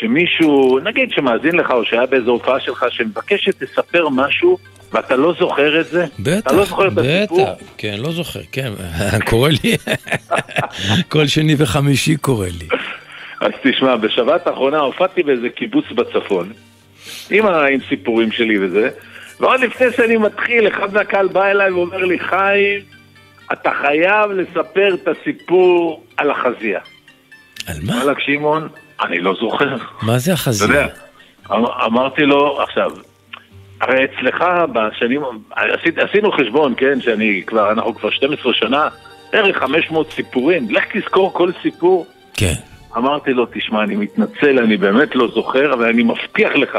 שמישהו, 0.00 0.78
נגיד 0.78 1.10
שמאזין 1.10 1.54
לך 1.54 1.70
או 1.70 1.84
שהיה 1.84 2.06
באיזו 2.06 2.30
הופעה 2.30 2.60
שלך, 2.60 2.86
שמבקש 2.90 3.44
שתספר 3.44 4.08
משהו 4.08 4.58
ואתה 4.92 5.16
לא 5.16 5.34
זוכר 5.40 5.80
את 5.80 5.86
זה? 5.86 6.04
בטח, 6.18 6.38
אתה 6.46 6.52
לא 6.56 6.64
זוכר 6.64 6.88
את 6.88 6.92
הסיפור? 6.98 7.44
בטח, 7.54 7.64
כן, 7.78 7.94
לא 7.98 8.12
זוכר, 8.12 8.40
כן, 8.52 8.72
קורה 9.30 9.50
לי, 9.64 9.76
כל 11.12 11.26
שני 11.26 11.54
וחמישי 11.58 12.16
קורה 12.16 12.46
לי. 12.60 12.68
אז 13.40 13.50
תשמע, 13.62 13.96
בשבת 13.96 14.46
האחרונה 14.46 14.78
הופעתי 14.78 15.22
באיזה 15.22 15.48
קיבוץ 15.48 15.84
בצפון, 15.94 16.52
עם, 17.30 17.46
עם 17.46 17.78
סיפורים 17.88 18.32
שלי 18.32 18.58
וזה, 18.66 18.88
ועוד 19.40 19.60
לפני 19.60 19.86
שאני 19.96 20.16
מתחיל, 20.16 20.68
אחד 20.68 20.94
מהקהל 20.94 21.28
בא 21.28 21.46
אליי 21.46 21.70
ואומר 21.70 22.04
לי, 22.04 22.18
חיים, 22.18 22.80
אתה 23.52 23.70
חייב 23.82 24.30
לספר 24.30 24.94
את 24.94 25.08
הסיפור 25.08 26.04
על 26.16 26.30
החזייה. 26.30 26.80
על 27.66 27.76
מה? 27.82 27.92
וואלכ, 28.04 28.20
שמעון, 28.20 28.68
אני 29.02 29.20
לא 29.20 29.34
זוכר. 29.40 29.76
מה 30.02 30.18
זה 30.18 30.30
אתה 30.32 30.40
החזייה? 30.40 30.68
יודע, 30.70 30.86
אמ- 31.52 31.64
אמרתי 31.86 32.22
לו, 32.22 32.62
עכשיו, 32.62 32.90
הרי 33.82 34.04
אצלך 34.04 34.44
בשנים, 34.72 35.22
עשית, 35.50 35.98
עשינו 35.98 36.32
חשבון, 36.32 36.74
כן, 36.76 37.00
שאני 37.00 37.42
כבר, 37.46 37.72
אנחנו 37.72 37.94
כבר 37.94 38.10
12 38.10 38.54
שנה, 38.54 38.88
בערך 39.32 39.58
500 39.58 40.12
סיפורים, 40.12 40.70
לך 40.70 40.84
תזכור 40.96 41.32
כל 41.32 41.50
סיפור. 41.62 42.06
כן. 42.34 42.54
אמרתי 42.96 43.32
לו, 43.32 43.46
תשמע, 43.54 43.82
אני 43.82 43.96
מתנצל, 43.96 44.58
אני 44.58 44.76
באמת 44.76 45.14
לא 45.14 45.28
זוכר, 45.34 45.74
אבל 45.74 45.88
אני 45.88 46.02
מבטיח 46.02 46.52
לך 46.54 46.78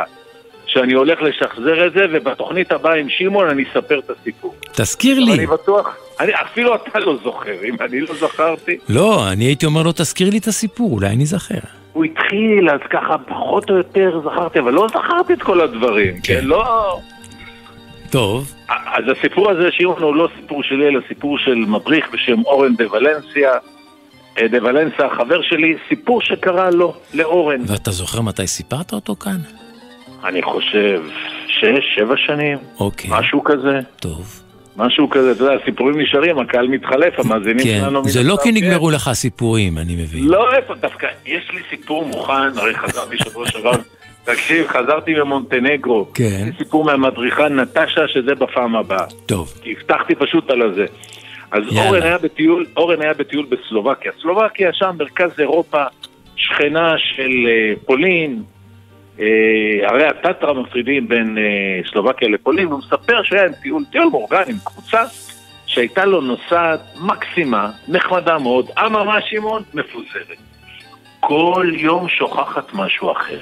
שאני 0.65 0.93
הולך 0.93 1.21
לשחזר 1.21 1.87
את 1.87 1.93
זה, 1.93 2.05
ובתוכנית 2.13 2.71
הבאה 2.71 2.95
עם 2.95 3.09
שמעון 3.09 3.49
אני 3.49 3.63
אספר 3.63 3.99
את 3.99 4.09
הסיפור. 4.09 4.55
תזכיר 4.71 5.19
לי. 5.19 5.33
אני 5.33 5.45
בטוח, 5.47 5.95
אני, 6.19 6.31
אפילו 6.33 6.75
אתה 6.75 6.99
לא 6.99 7.17
זוכר, 7.23 7.63
אם 7.63 7.75
אני 7.81 8.01
לא 8.01 8.15
זכרתי. 8.15 8.77
לא, 8.89 9.31
אני 9.31 9.45
הייתי 9.45 9.65
אומר 9.65 9.83
לו, 9.83 9.91
תזכיר 9.91 10.29
לי 10.29 10.37
את 10.37 10.47
הסיפור, 10.47 10.91
אולי 10.91 11.07
אני 11.07 11.23
אזכר. 11.23 11.82
הוא 11.93 12.06
התחיל, 12.06 12.69
אז 12.69 12.79
ככה 12.89 13.17
פחות 13.17 13.69
או 13.69 13.75
יותר 13.75 14.21
זכרתי, 14.25 14.60
אבל 14.60 14.73
לא 14.73 14.88
זכרתי 14.88 15.34
את 15.34 15.43
כל 15.43 15.62
הדברים, 15.62 16.13
כן, 16.23 16.39
לא... 16.43 16.99
טוב, 18.12 18.53
אז 18.67 19.03
הסיפור 19.17 19.49
הזה, 19.49 19.69
שמעון, 19.71 20.03
הוא 20.03 20.15
לא 20.15 20.27
סיפור 20.41 20.63
שלי, 20.63 20.88
אלא 20.88 20.99
סיפור 21.08 21.38
של 21.38 21.56
מדריך 21.56 22.10
בשם 22.13 22.41
אורן 22.45 22.75
דה 22.75 22.91
ולנסיה. 22.91 23.51
אה, 24.38 24.47
דה 24.47 24.58
ולנסיה, 24.63 25.06
החבר 25.06 25.41
שלי, 25.41 25.75
סיפור 25.89 26.21
שקרה 26.21 26.69
לו, 26.69 26.93
לאורן. 27.13 27.62
ואתה 27.67 27.91
זוכר 27.91 28.21
מתי 28.21 28.47
סיפרת 28.47 28.93
אותו 28.93 29.15
כאן? 29.15 29.38
אני 30.23 30.41
חושב, 30.41 31.03
שש, 31.47 31.95
שבע 31.95 32.17
שנים, 32.17 32.58
אוקיי, 32.79 33.10
משהו 33.13 33.43
כזה. 33.43 33.79
טוב. 33.99 34.42
משהו 34.77 35.09
כזה, 35.09 35.31
אתה 35.31 35.43
יודע, 35.43 35.53
הסיפורים 35.63 36.01
נשארים, 36.01 36.39
הקהל 36.39 36.67
מתחלף, 36.67 37.19
המאזינים 37.19 37.63
כן, 37.65 37.79
שלנו... 37.81 38.09
זה 38.09 38.23
לא 38.23 38.38
כי. 38.43 38.51
נגמרו 38.51 38.91
לך 38.91 39.07
הסיפורים, 39.07 39.77
אני 39.77 39.95
מבין. 39.95 40.23
לא, 40.23 40.53
איפה, 40.55 40.75
דווקא, 40.75 41.07
יש 41.25 41.51
לי 41.53 41.62
סיפור 41.69 42.05
מוכן, 42.05 42.57
הרי 42.57 42.75
חזרתי 42.75 43.17
שבוע 43.17 43.47
שעבר, 43.47 43.71
תקשיב, 44.25 44.67
חזרתי 44.67 45.13
ממונטנגרו. 45.13 46.07
כן. 46.13 46.45
יש 46.49 46.57
סיפור 46.57 46.83
מהמדריכה 46.83 47.49
נטשה, 47.49 48.07
שזה 48.07 48.36
בפעם 48.36 48.75
הבאה. 48.75 49.05
טוב, 49.25 49.53
כי 49.62 49.75
הבטחתי 49.77 50.15
פשוט 50.15 50.49
על 50.49 50.62
הזה. 50.62 50.86
אז 51.51 51.63
יאללה. 51.71 51.88
אורן 51.89 52.01
היה, 52.01 52.17
בטיול, 52.17 52.65
אורן 52.77 53.01
היה 53.01 53.13
בטיול 53.13 53.45
בסלובקיה. 53.49 54.12
סלובקיה 54.21 54.69
שם, 54.73 54.95
מרכז 54.99 55.31
אירופה, 55.39 55.83
שכנה 56.36 56.95
של 56.97 57.31
אה, 57.47 57.73
פולין, 57.86 58.43
הרי 59.84 60.06
הטטרה 60.06 60.54
מפרידים 60.54 61.08
בין 61.08 61.38
אה, 61.38 61.91
סלובקיה 61.91 62.30
לפולין, 62.30 62.67
הוא 62.67 62.80
מספר 62.80 63.23
שהיה 63.23 63.45
עם 63.45 63.54
טיול, 63.62 63.84
טיול 63.91 64.06
מאורגן 64.12 64.43
עם 64.47 64.58
קבוצה 64.63 65.04
שהייתה 65.65 66.06
לו 66.06 66.21
נוסעת 66.21 66.80
מקסימה, 67.02 67.71
נחמדה 67.88 68.38
מאוד, 68.38 68.69
אממה 68.86 69.21
שמעון, 69.21 69.63
מפוזרת. 69.73 70.38
כל 71.19 71.71
יום 71.73 72.10
שוכחת 72.10 72.73
משהו 72.73 73.12
אחר. 73.12 73.39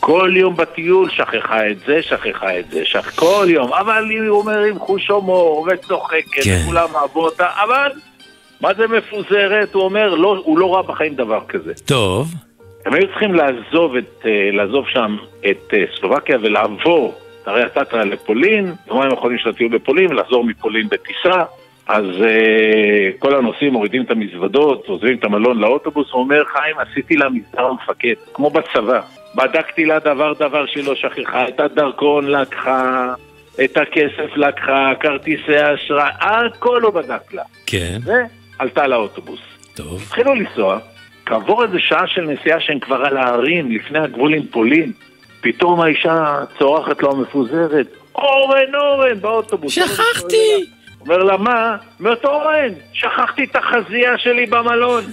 כל 0.00 0.32
יום 0.36 0.56
בטיול 0.56 1.10
שכחה 1.10 1.70
את 1.70 1.78
זה, 1.86 2.02
שכחה 2.02 2.58
את 2.58 2.70
זה, 2.70 2.84
שכ... 2.84 3.18
כל 3.18 3.46
יום. 3.48 3.72
אבל 3.72 4.10
היא 4.10 4.28
אומר 4.28 4.58
עם 4.58 4.78
חוש 4.78 5.08
הומור 5.08 5.68
וצוחקת, 5.72 6.42
כן. 6.44 6.62
כולם 6.66 6.88
אהבו 6.96 7.24
אותה, 7.24 7.46
אבל 7.64 7.90
מה 8.60 8.74
זה 8.74 8.86
מפוזרת? 8.86 9.74
הוא 9.74 9.82
אומר, 9.82 10.14
לא, 10.14 10.42
הוא 10.44 10.58
לא 10.58 10.74
ראה 10.74 10.82
בחיים 10.82 11.14
דבר 11.14 11.40
כזה. 11.48 11.72
טוב, 11.86 12.28
הם 12.86 12.94
היו 12.94 13.08
צריכים 13.08 13.34
לעזוב, 13.34 13.96
את, 13.96 14.26
אה, 14.26 14.50
לעזוב 14.52 14.88
שם 14.88 15.16
את 15.50 15.74
אה, 15.74 15.84
סלובקיה 15.98 16.38
ולעבור 16.42 17.14
את 17.42 17.48
הרי 17.48 17.62
הטטרה 17.62 18.04
לפולין, 18.04 18.72
יומיים 18.88 19.10
האחרונים 19.10 19.38
של 19.38 19.48
הטיול 19.48 19.78
בפולין, 19.78 20.10
ולחזור 20.10 20.44
מפולין 20.44 20.88
בטיסה. 20.88 21.42
אז 21.86 22.04
אה, 22.04 23.10
כל 23.18 23.34
הנוסעים 23.34 23.72
מורידים 23.72 24.02
את 24.02 24.10
המזוודות, 24.10 24.86
עוזבים 24.86 25.16
את 25.16 25.24
המלון 25.24 25.58
לאוטובוס, 25.58 26.10
הוא 26.10 26.22
אומר, 26.22 26.44
חיים, 26.44 26.76
עשיתי 26.78 27.16
לה 27.16 27.28
מסדר 27.28 27.66
המפקד, 27.66 28.14
כמו 28.32 28.50
בצבא. 28.50 29.00
בדקתי 29.34 29.84
לה 29.84 29.98
דבר 29.98 30.32
דבר 30.32 30.66
שהיא 30.66 30.84
לא 30.84 30.94
שכחה, 30.94 31.48
את 31.48 31.60
הדרכון 31.60 32.26
לקחה, 32.26 33.14
את 33.64 33.76
הכסף 33.76 34.36
לקחה, 34.36 34.92
כרטיסי 35.00 35.74
אשראי, 35.74 36.10
הכל 36.20 36.82
הוא 36.82 36.92
בדק 36.92 37.34
לה. 37.34 37.42
כן. 37.66 37.98
ועלתה 38.04 38.86
לאוטובוס. 38.86 39.40
טוב. 39.76 40.02
התחילו 40.02 40.34
לנסוע, 40.34 40.78
כעבור 41.26 41.64
איזה 41.64 41.78
שעה 41.78 42.06
של 42.06 42.20
נסיעה 42.22 42.60
שהם 42.60 42.78
כבר 42.78 43.04
על 43.04 43.16
ההרים, 43.16 43.70
לפני 43.70 43.98
הגבול 43.98 44.34
עם 44.34 44.42
פולין, 44.50 44.92
פתאום 45.40 45.80
האישה 45.80 46.44
צורחת 46.58 47.02
לו 47.02 47.12
המפוזרת, 47.12 47.86
אורן, 48.14 48.74
אורן, 48.74 49.20
באוטובוס. 49.20 49.72
שכחתי! 49.72 50.64
אומר 51.00 51.22
לה, 51.22 51.36
מה? 51.36 51.76
אומרת, 52.00 52.24
אורן, 52.24 52.72
שכחתי 52.92 53.44
את 53.44 53.56
החזייה 53.56 54.18
שלי 54.18 54.46
במלון. 54.46 55.04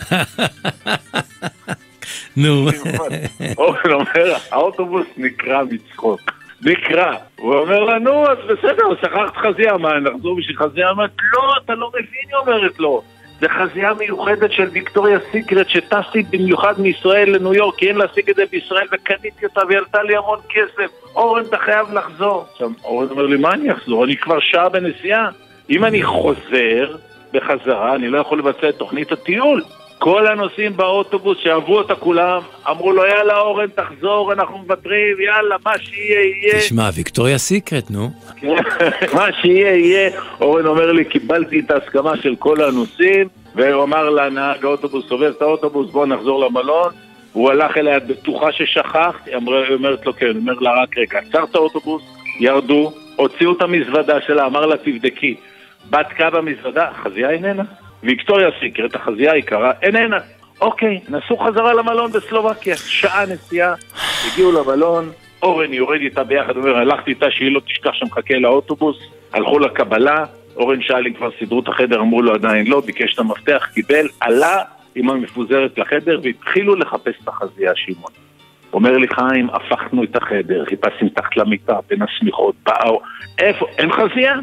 נו. 2.37 2.67
אורן 3.57 3.91
אומר, 3.91 4.33
האוטובוס 4.51 5.07
נקרע 5.17 5.63
מצחוק. 5.63 6.21
נקרע. 6.61 7.15
הוא 7.39 7.55
אומר 7.55 7.79
לה, 7.79 7.99
נו, 7.99 8.27
אז 8.27 8.37
בסדר, 8.37 8.83
שכחת 9.01 9.37
חזייה, 9.37 9.77
מה, 9.77 9.99
נחזור 9.99 10.37
בשביל 10.37 10.57
חזייה? 10.57 10.89
אמרת, 10.89 11.11
לא, 11.33 11.53
אתה 11.65 11.75
לא 11.75 11.89
מבין, 11.89 12.05
היא 12.27 12.35
אומרת 12.35 12.79
לו. 12.79 13.03
זה 13.43 13.49
חזייה 13.49 13.93
מיוחדת 13.93 14.51
של 14.51 14.69
ויקטוריה 14.71 15.19
סיקרט 15.31 15.69
שטסתי 15.69 16.23
במיוחד 16.29 16.73
מישראל 16.77 17.35
לניו 17.35 17.53
יורק 17.53 17.75
כי 17.75 17.87
אין 17.87 17.95
להשיג 17.95 18.29
את 18.29 18.35
זה 18.35 18.43
בישראל 18.51 18.87
וקניתי 18.91 19.45
אותה 19.45 19.61
והיא 19.67 19.77
עלתה 19.77 20.03
לי 20.03 20.15
המון 20.15 20.39
כסף. 20.49 20.91
אורן 21.15 21.43
אתה 21.45 21.57
חייב 21.57 21.93
לחזור. 21.93 22.45
עכשיו 22.51 22.69
אורן 22.83 23.07
אומר 23.09 23.25
לי 23.25 23.37
מה 23.37 23.51
אני 23.51 23.71
אחזור? 23.71 24.05
אני 24.05 24.17
כבר 24.17 24.39
שעה 24.39 24.69
בנסיעה. 24.69 25.29
אם 25.69 25.85
אני 25.85 26.03
חוזר 26.03 26.95
בחזרה 27.33 27.95
אני 27.95 28.07
לא 28.07 28.17
יכול 28.17 28.39
לבצע 28.39 28.69
את 28.69 28.75
תוכנית 28.75 29.11
הטיול 29.11 29.63
כל 29.99 30.27
הנוסעים 30.27 30.77
באוטובוס 30.77 31.37
שאהבו 31.43 31.77
אותה 31.77 31.95
כולם 31.95 32.41
אמרו 32.69 32.91
לו 32.91 33.05
יאללה 33.05 33.39
אורן 33.39 33.67
תחזור 33.67 34.33
אנחנו 34.33 34.57
מוותרים 34.57 35.21
יאללה 35.21 35.55
מה 35.65 35.71
שיהיה 35.79 36.21
יהיה. 36.21 36.59
תשמע 36.59 36.89
ויקטוריה 36.93 37.37
סיקרט 37.37 37.91
נו. 37.91 38.09
מה 39.15 39.27
שיהיה 39.41 39.75
יהיה. 39.75 40.11
אורן 40.41 40.65
אומר 40.65 40.91
לי 40.91 41.05
קיבלתי 41.05 41.59
את 41.59 41.71
ההסכמה 41.71 42.17
של 42.17 42.35
כל 42.39 42.63
הנוסעים 42.63 43.27
והוא 43.55 43.83
אמר 43.83 44.09
לנהג 44.09 44.65
האוטובוס 44.65 45.05
סובב 45.09 45.31
את 45.37 45.41
האוטובוס 45.41 45.91
בוא 45.91 46.05
נחזור 46.05 46.45
למלון. 46.45 46.91
הוא 47.33 47.51
הלך 47.51 47.77
אליה 47.77 47.99
בטוחה 47.99 48.51
ששכחת? 48.51 49.25
היא 49.25 49.35
אומרת 49.73 50.05
לו 50.05 50.13
כן, 50.13 50.25
הוא 50.25 50.35
אומר 50.35 50.53
לה 50.53 50.83
רק 50.83 50.97
רגע 50.97 51.19
עצר 51.19 51.43
את 51.43 51.55
האוטובוס, 51.55 52.03
ירדו 52.39 52.93
הוציאו 53.15 53.51
את 53.57 53.61
המזוודה 53.61 54.21
שלה, 54.21 54.45
אמר 54.45 54.65
לה 54.65 54.77
תבדקי. 54.77 55.35
בדקה 55.89 56.29
במזוודה, 56.29 56.89
החזייה 56.89 57.29
איננה 57.29 57.63
ויקטוריה 58.03 58.49
סיקרט, 58.59 58.95
החזייה 58.95 59.31
היקרה, 59.31 59.71
איננה. 59.81 60.17
אוקיי, 60.61 60.99
נסעו 61.09 61.37
חזרה 61.37 61.73
למלון 61.73 62.11
בסלובקיה, 62.11 62.77
שעה 62.77 63.25
נסיעה, 63.25 63.73
הגיעו 64.27 64.51
למלון, 64.51 65.09
אורן 65.43 65.73
יורד 65.73 65.99
איתה 66.01 66.23
ביחד, 66.23 66.57
אומר, 66.57 66.77
הלכתי 66.77 67.11
איתה 67.11 67.31
שהיא 67.31 67.51
לא 67.51 67.59
תשכח 67.59 67.93
שמחכה 67.93 68.33
לאוטובוס, 68.33 68.97
הלכו 69.33 69.59
לקבלה, 69.59 70.25
אורן 70.55 70.81
שאל 70.81 71.07
אם 71.07 71.13
כבר 71.13 71.29
סידרו 71.39 71.59
את 71.59 71.67
החדר, 71.67 71.99
אמרו 71.99 72.21
לו 72.21 72.33
עדיין 72.33 72.67
לא, 72.67 72.81
ביקש 72.81 73.13
את 73.13 73.19
המפתח, 73.19 73.67
קיבל, 73.73 74.07
עלה 74.19 74.63
עם 74.95 75.09
המפוזרת 75.09 75.77
לחדר 75.77 76.19
והתחילו 76.23 76.75
לחפש 76.75 77.13
את 77.23 77.27
החזייה 77.27 77.71
שמעון. 77.75 78.11
אומר 78.73 78.97
לי 78.97 79.07
חיים, 79.07 79.49
הפכנו 79.49 80.03
את 80.03 80.15
החדר, 80.15 80.65
חיפשתי 80.65 81.05
מתחת 81.05 81.37
למיטה, 81.37 81.79
בין 81.89 82.01
השמיכות, 82.01 82.55
באו, 82.65 83.01
איפה, 83.39 83.65
אין 83.77 83.91
חזייה? 83.91 84.35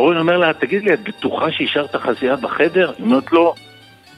אורן 0.00 0.16
אומר 0.16 0.38
לה, 0.38 0.52
תגיד 0.52 0.84
לי, 0.84 0.94
את 0.94 1.08
בטוחה 1.08 1.52
שהשארת 1.52 1.96
חזייה 1.96 2.36
בחדר? 2.36 2.92
היא 2.98 3.06
אומרת 3.06 3.32
לו, 3.32 3.54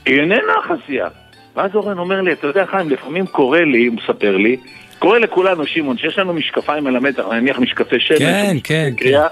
היא 0.06 0.20
איננה 0.20 0.52
החזייה. 0.64 1.08
ואז 1.56 1.70
אורן 1.74 1.98
אומר 1.98 2.20
לי, 2.20 2.32
אתה 2.32 2.46
יודע 2.46 2.66
חיים, 2.66 2.90
לפעמים 2.90 3.26
קורה 3.26 3.64
לי, 3.64 3.86
הוא 3.86 3.96
מספר 3.96 4.36
לי, 4.36 4.56
קורה 4.98 5.18
לכולנו, 5.18 5.66
שמעון, 5.66 5.98
שיש 5.98 6.18
לנו 6.18 6.32
משקפיים 6.32 6.86
על 6.86 6.96
המצח, 6.96 7.24
נניח 7.32 7.58
משקפי 7.58 8.00
שמש, 8.00 8.18
כן, 8.18 8.56
כן, 8.64 8.90
קריאה, 8.96 9.26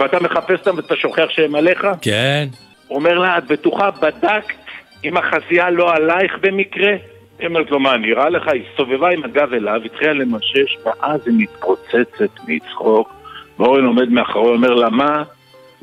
ואתה 0.00 0.20
מחפש 0.20 0.58
אותם 0.58 0.76
ואתה 0.76 0.96
שוכח 0.96 1.26
שהם 1.28 1.54
עליך? 1.54 1.86
כן. 2.00 2.46
אומר 2.90 3.18
לה, 3.18 3.38
את 3.38 3.46
בטוחה, 3.46 3.90
בדקת 3.90 4.54
אם 5.04 5.16
החזייה 5.16 5.70
לא 5.70 5.94
עלייך 5.94 6.32
במקרה? 6.40 6.92
היא 7.38 7.48
אומרת 7.48 7.70
לו, 7.70 7.80
מה, 7.80 7.96
נראה 7.96 8.28
לך? 8.28 8.48
היא 8.48 8.62
הסתובבה 8.70 9.10
עם 9.10 9.24
הגב 9.24 9.52
אליו, 9.52 9.80
התחילה 9.84 10.12
למשש, 10.12 10.76
ואז 10.84 11.20
היא 11.26 11.34
מתפוצצת 11.38 12.40
מצחוק, 12.48 13.14
ואורן 13.58 13.84
עומד 13.84 14.08
מאחורי, 14.08 14.54
אומר 14.54 14.74
לה, 14.74 14.90
מה? 14.90 15.22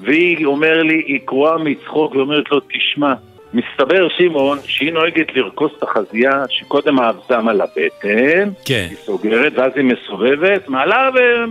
והיא 0.01 0.45
אומר 0.45 0.83
לי, 0.83 1.03
היא 1.07 1.19
קרועה 1.25 1.57
מצחוק 1.57 2.15
ואומרת 2.15 2.51
לו, 2.51 2.59
תשמע, 2.59 3.13
מסתבר, 3.53 4.07
שמעון, 4.17 4.57
שהיא 4.65 4.93
נוהגת 4.93 5.35
לרכוס 5.35 5.71
את 5.77 5.83
החזייה 5.83 6.43
שקודם 6.49 6.99
האבזם 6.99 7.47
על 7.47 7.61
הבטן, 7.61 8.49
כן. 8.65 8.87
היא 8.89 8.97
סוגרת, 8.97 9.53
ואז 9.55 9.71
היא 9.75 9.85
מסובבת, 9.85 10.69
מעלה 10.69 11.09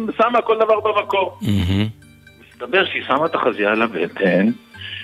ושמה 0.08 0.42
כל 0.42 0.56
דבר 0.56 0.80
במקור. 0.80 1.38
מסתבר 2.50 2.84
שהיא 2.84 3.02
שמה 3.06 3.26
את 3.26 3.34
החזייה 3.34 3.72
על 3.72 3.82
הבטן, 3.82 4.50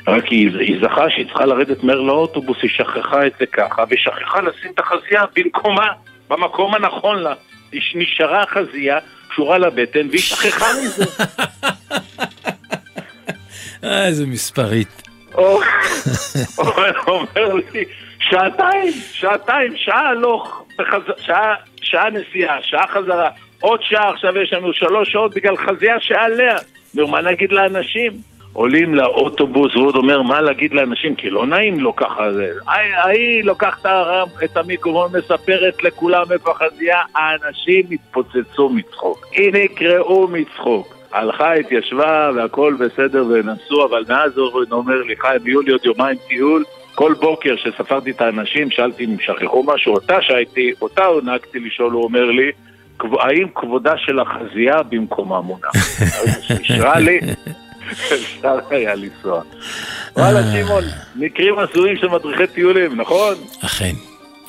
רק 0.07 0.27
היא, 0.27 0.59
היא 0.59 0.77
זכה 0.83 1.11
שהיא 1.11 1.27
צריכה 1.27 1.47
לרדת 1.47 1.85
מהר 1.85 2.01
לאוטובוס, 2.01 2.57
היא 2.63 2.71
שכחה 2.71 3.27
את 3.27 3.33
זה 3.41 3.47
ככה, 3.47 3.85
ושכחה 3.91 4.41
לשים 4.41 4.71
את 4.75 4.79
החזייה 4.79 5.25
במקומה, 5.37 5.89
במקום 6.31 6.75
הנכון 6.75 7.19
לה. 7.19 7.35
נשארה 7.95 8.43
החזייה 8.43 8.99
קשורה 9.29 9.59
לבטן, 9.59 10.09
והיא 10.09 10.21
שכחה 10.21 10.67
מזה. 10.85 11.05
אה, 13.85 14.07
איזה 14.07 14.27
מספרית. 14.27 15.03
אורן 16.59 16.93
אומר 17.07 17.55
לי, 17.55 17.85
שעתיים, 18.19 18.93
שעתיים, 19.13 19.73
שעה 19.77 20.09
הלוך, 20.09 20.65
שעה, 21.19 21.55
שעה 21.83 22.11
נסיעה, 22.11 22.63
שעה 22.63 22.87
חזרה, 22.87 23.31
עוד 23.61 23.81
שעה, 23.83 24.11
עכשיו 24.11 24.39
יש 24.39 24.53
לנו 24.53 24.73
שלוש 24.73 25.13
שעות 25.13 25.35
בגלל 25.35 25.57
חזייה 25.57 26.01
שעליה. 26.01 26.57
נו, 26.95 27.09
מה 27.09 27.21
נגיד 27.21 27.53
לאנשים? 27.53 28.13
עולים 28.53 28.95
לאוטובוס, 28.95 29.77
והוא 29.77 29.87
עוד 29.87 29.97
אומר 29.97 30.23
מה 30.23 30.41
להגיד 30.41 30.75
לאנשים, 30.75 31.15
כי 31.15 31.31
לא 31.31 31.47
נעים 31.47 31.81
לו 31.81 31.97
ככה 31.97 32.33
זה. 32.33 32.53
ההיא 32.67 33.45
לוקחת 33.45 33.87
את 34.45 34.57
המיקרופון, 34.57 35.11
מספרת 35.19 35.83
לכולם 35.83 36.33
איפה 36.33 36.51
החזייה, 36.51 37.03
האנשים 37.15 37.87
התפוצצו 37.91 38.69
מצחוק. 38.69 39.27
הנה 39.35 39.59
יקראו 39.59 40.29
מצחוק. 40.29 40.96
הלכה, 41.13 41.53
התיישבה 41.53 42.31
והכל 42.37 42.77
בסדר 42.79 43.25
ונסעו, 43.27 43.87
אבל 43.87 44.05
מאז 44.09 44.39
אורן 44.39 44.73
אומר 44.73 45.03
לי, 45.03 45.17
חיים, 45.17 45.47
יהיו 45.47 45.61
לי 45.61 45.73
עוד 45.73 45.85
יומיים 45.85 46.17
טיול. 46.29 46.65
כל 46.95 47.15
בוקר 47.21 47.55
שספרתי 47.57 48.11
את 48.11 48.21
האנשים, 48.21 48.71
שאלתי 48.71 49.05
אם 49.05 49.17
שכחו 49.21 49.63
משהו, 49.63 49.95
אותה 49.95 50.23
שהייתי, 50.23 50.73
אותה 50.83 51.05
הונקתי 51.05 51.59
לשאול, 51.59 51.93
הוא 51.93 52.05
אומר 52.05 52.25
לי, 52.25 52.51
האם 53.01 53.49
כבודה 53.55 53.93
של 53.97 54.19
החזייה 54.19 54.83
במקומה 54.83 55.41
מונח? 55.41 55.73
אישרה 56.61 56.99
לי, 56.99 57.21
אפשר 57.93 58.59
היה 58.71 58.95
לנסוע. 58.95 59.43
וואלה, 60.17 60.41
שמעון, 60.53 60.85
מקרים 61.17 61.59
הזויים 61.59 61.97
של 61.97 62.09
מדריכי 62.09 62.47
טיולים, 62.47 63.01
נכון? 63.01 63.35
אכן, 63.65 63.95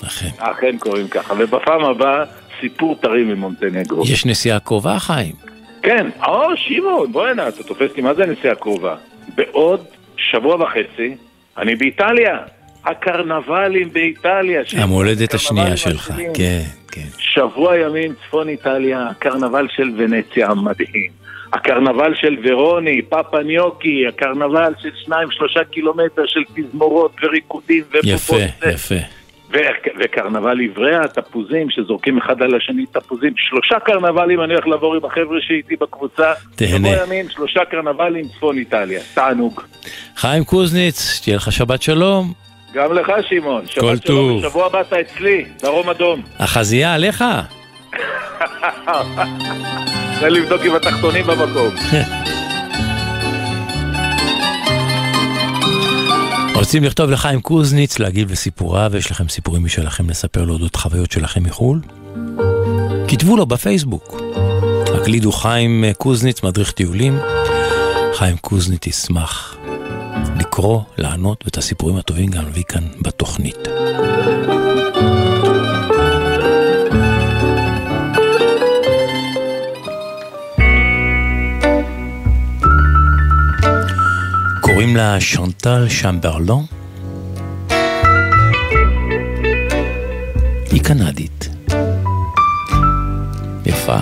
אכן. 0.07 0.29
אכן 0.37 0.77
קוראים 0.77 1.07
ככה, 1.07 1.33
ובפעם 1.37 1.85
הבאה, 1.85 2.23
סיפור 2.61 2.95
טרי 3.01 3.23
ממונטנגרו. 3.23 4.03
יש 4.07 4.25
נסיעה 4.25 4.59
קרובה, 4.59 4.99
חיים? 4.99 5.46
כן, 5.87 6.07
או, 6.27 6.57
שמעון, 6.57 7.11
בוא 7.11 7.27
הנה, 7.27 7.47
אתה 7.47 7.63
תופס 7.63 7.95
לי, 7.95 8.01
מה 8.01 8.13
זה 8.13 8.25
נסיעה 8.25 8.55
קרובה? 8.55 8.95
בעוד 9.35 9.85
שבוע 10.17 10.55
וחצי, 10.55 11.15
אני 11.57 11.75
באיטליה. 11.75 12.37
הקרנבלים 12.85 13.93
באיטליה. 13.93 14.61
המולדת 14.77 15.33
השנייה 15.33 15.77
שלך, 15.77 16.11
כן, 16.33 16.61
כן. 16.91 17.07
שבוע 17.17 17.77
ימים 17.77 18.13
צפון 18.13 18.49
איטליה, 18.49 19.07
הקרנבל 19.09 19.67
של 19.75 19.91
ונציה 19.97 20.47
המדהים. 20.49 21.11
הקרנבל 21.53 22.15
של 22.15 22.37
ורוני, 22.43 23.01
פאפה 23.01 23.43
ניוקי, 23.43 24.07
הקרנבל 24.07 24.73
של 24.81 24.89
שניים 25.05 25.31
שלושה 25.31 25.63
קילומטר 25.63 26.25
של 26.25 26.39
תזמורות 26.55 27.11
וריקודים 27.23 27.83
ובובות. 27.89 28.05
יפה, 28.05 28.69
יפה. 28.69 28.95
וקרנבל 29.99 30.61
עברי 30.61 30.95
התפוזים 30.95 31.69
שזורקים 31.69 32.17
אחד 32.17 32.41
על 32.41 32.55
השני 32.55 32.85
תפוזים. 32.85 33.33
שלושה 33.37 33.79
קרנבלים 33.79 34.41
אני 34.41 34.53
הולך 34.53 34.67
לעבור 34.67 34.95
עם 34.95 35.05
החבר'ה 35.05 35.37
שאיתי 35.41 35.75
בקבוצה. 35.75 36.33
תהנה. 36.55 36.89
שבוע 36.89 37.03
ימים, 37.05 37.29
שלושה 37.29 37.65
קרנבלים 37.65 38.27
צפון 38.27 38.57
איטליה. 38.57 39.01
תענוג. 39.13 39.61
חיים 40.15 40.43
קוזניץ, 40.43 41.15
שתהיה 41.15 41.35
לך 41.35 41.51
שבת 41.51 41.81
שלום. 41.81 42.33
גם 42.73 42.93
לך 42.93 43.11
שמעון. 43.29 43.65
כל 43.79 43.97
טוב. 43.97 44.41
שבוע 44.41 44.65
הבא 44.65 44.81
אתה 44.81 45.01
אצלי, 45.01 45.45
דרום 45.61 45.89
אדום. 45.89 46.21
החזייה 46.39 46.93
עליך? 46.93 47.23
תן 50.19 50.29
לבדוק 50.29 50.61
עם 50.61 50.75
התחתונים 50.75 51.25
במקום. 51.25 51.75
רוצים 56.57 56.83
לכתוב 56.83 57.09
לחיים 57.09 57.41
קוזניץ, 57.41 57.99
להגיב 57.99 58.31
לסיפוריו, 58.31 58.89
ויש 58.93 59.11
לכם 59.11 59.29
סיפורים 59.29 59.65
משלכם 59.65 60.09
לספר 60.09 60.43
לו 60.43 60.53
אודות 60.53 60.75
חוויות 60.75 61.11
שלכם 61.11 61.43
מחו"ל? 61.43 61.81
כתבו 63.07 63.37
לו 63.37 63.45
בפייסבוק. 63.45 64.21
הקלידו 64.95 65.31
חיים 65.31 65.85
קוזניץ, 65.97 66.43
מדריך 66.43 66.71
טיולים. 66.71 67.19
חיים 68.13 68.37
קוזניץ 68.37 68.87
ישמח 68.87 69.57
לקרוא, 70.39 70.81
לענות, 70.97 71.43
ואת 71.45 71.57
הסיפורים 71.57 71.97
הטובים 71.97 72.29
גם 72.29 72.45
נביא 72.45 72.63
כאן 72.63 72.83
בתוכנית. 73.01 73.67
נקרא 84.85 85.19
שאנטל 85.19 85.89
שמברלון. 85.89 86.65
היא 90.71 90.81
קנדית. 90.83 91.49
יפה. 93.65 93.97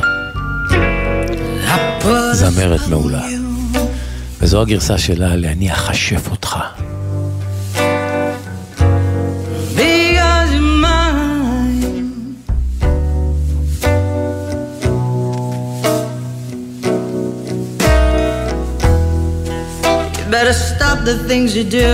זמרת 2.32 2.88
מעולה. 2.90 3.26
וזו 4.42 4.62
הגרסה 4.62 4.98
שלה 4.98 5.36
ל"אני 5.36 5.74
אכשף 5.74 6.32
אותך". 6.32 6.58
Better 20.46 20.60
stop 20.60 21.04
the 21.04 21.18
things 21.28 21.56
you 21.58 21.64
do. 21.64 21.90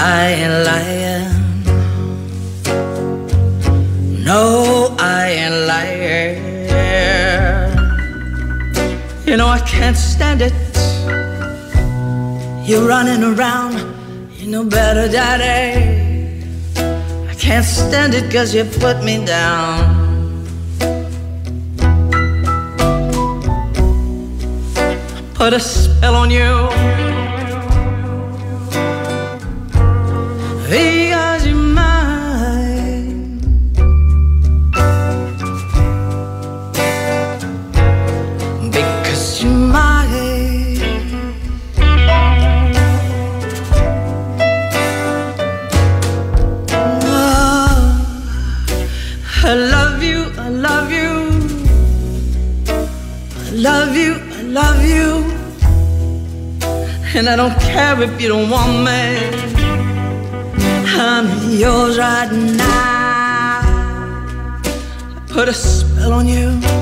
I 0.00 0.20
ain't 0.40 0.56
lying. 0.70 1.30
No, 4.24 4.96
I 4.98 5.28
ain't 5.42 5.58
lying. 5.70 6.38
You 9.28 9.36
know, 9.36 9.46
I 9.46 9.60
can't 9.60 9.96
stand 9.96 10.42
it. 10.42 10.52
You're 12.68 12.88
running 12.88 13.22
around, 13.22 13.78
you 14.38 14.50
know 14.50 14.64
better, 14.64 15.06
Daddy. 15.08 16.42
I 17.28 17.34
can't 17.34 17.64
stand 17.64 18.14
it 18.14 18.32
cause 18.32 18.52
you 18.52 18.64
put 18.64 19.04
me 19.04 19.24
down. 19.24 19.99
Put 25.40 25.54
a 25.54 25.58
spell 25.58 26.16
on 26.16 26.30
you. 26.30 26.68
And 57.20 57.28
I 57.28 57.36
don't 57.36 57.52
care 57.60 58.00
if 58.00 58.18
you 58.18 58.28
don't 58.28 58.48
want 58.48 58.82
me. 58.82 59.28
I'm 60.98 61.50
yours 61.50 61.98
right 61.98 62.32
now. 62.32 63.60
I 65.16 65.20
put 65.28 65.46
a 65.46 65.52
spell 65.52 66.14
on 66.14 66.26
you. 66.26 66.79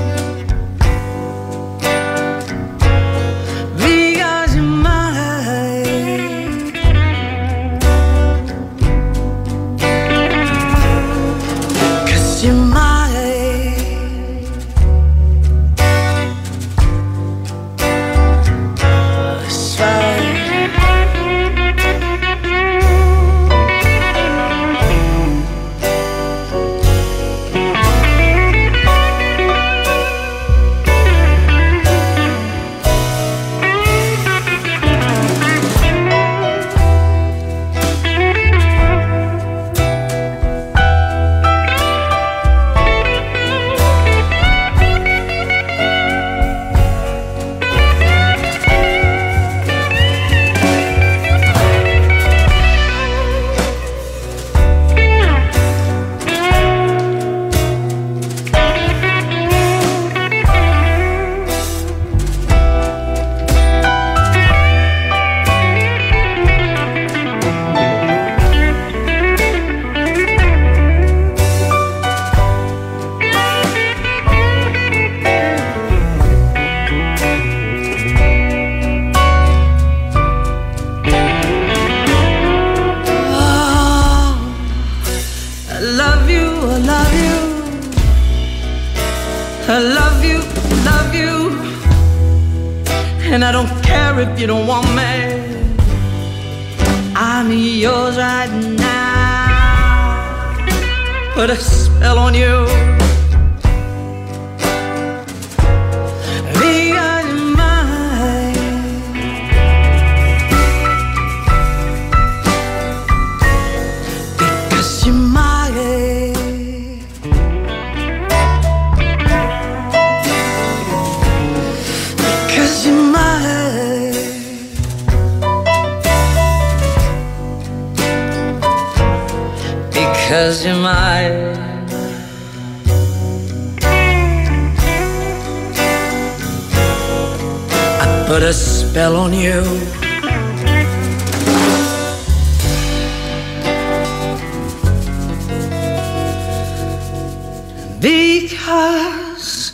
Because, 148.39 149.73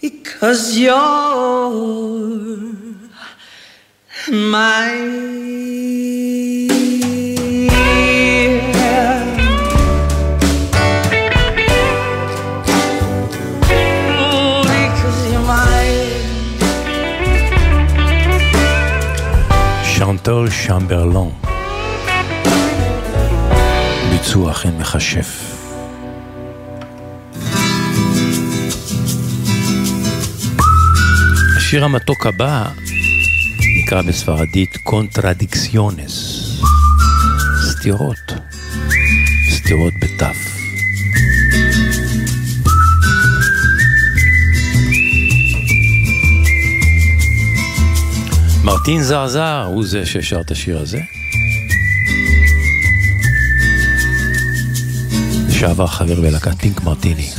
because 0.00 0.78
you're 0.78 1.68
mine. 4.30 5.28
שאנטול 19.84 20.50
שמברלון. 20.50 21.32
ביצוע 24.10 24.50
אכן 24.50 24.78
מכשף. 24.78 25.57
השיר 31.68 31.84
המתוק 31.84 32.26
הבא 32.26 32.70
נקרא 33.82 34.02
בספרדית 34.02 34.76
contradicciones, 34.76 36.44
סתירות, 37.70 38.32
סתירות 39.50 39.92
בתף. 40.00 40.36
מרטין 48.64 49.02
זעזע 49.02 49.62
הוא 49.62 49.86
זה 49.86 50.06
ששר 50.06 50.40
את 50.40 50.50
השיר 50.50 50.78
הזה. 50.78 51.17
לשעבר 55.57 55.87
חבר 55.87 56.21
בלהקת 56.21 56.59
פינק 56.59 56.83
מרטיני. 56.83 57.29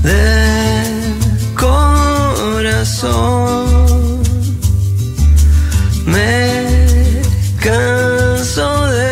del 0.01 1.15
corazón. 1.55 2.87
Me 6.05 6.76
canso 7.67 8.87
de 8.91 9.06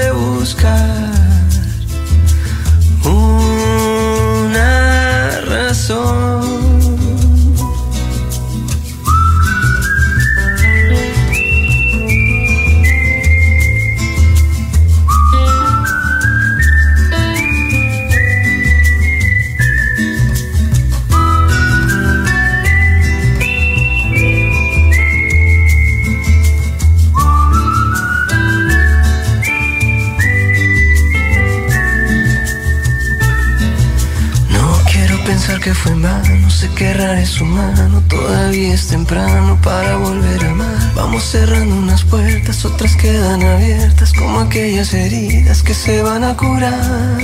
aquellas 44.76 44.94
heridas 44.94 45.64
que 45.64 45.74
se 45.74 46.02
van 46.02 46.26
a 46.26 46.36
curar. 46.36 47.18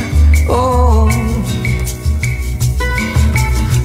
Oh, 0.47 1.09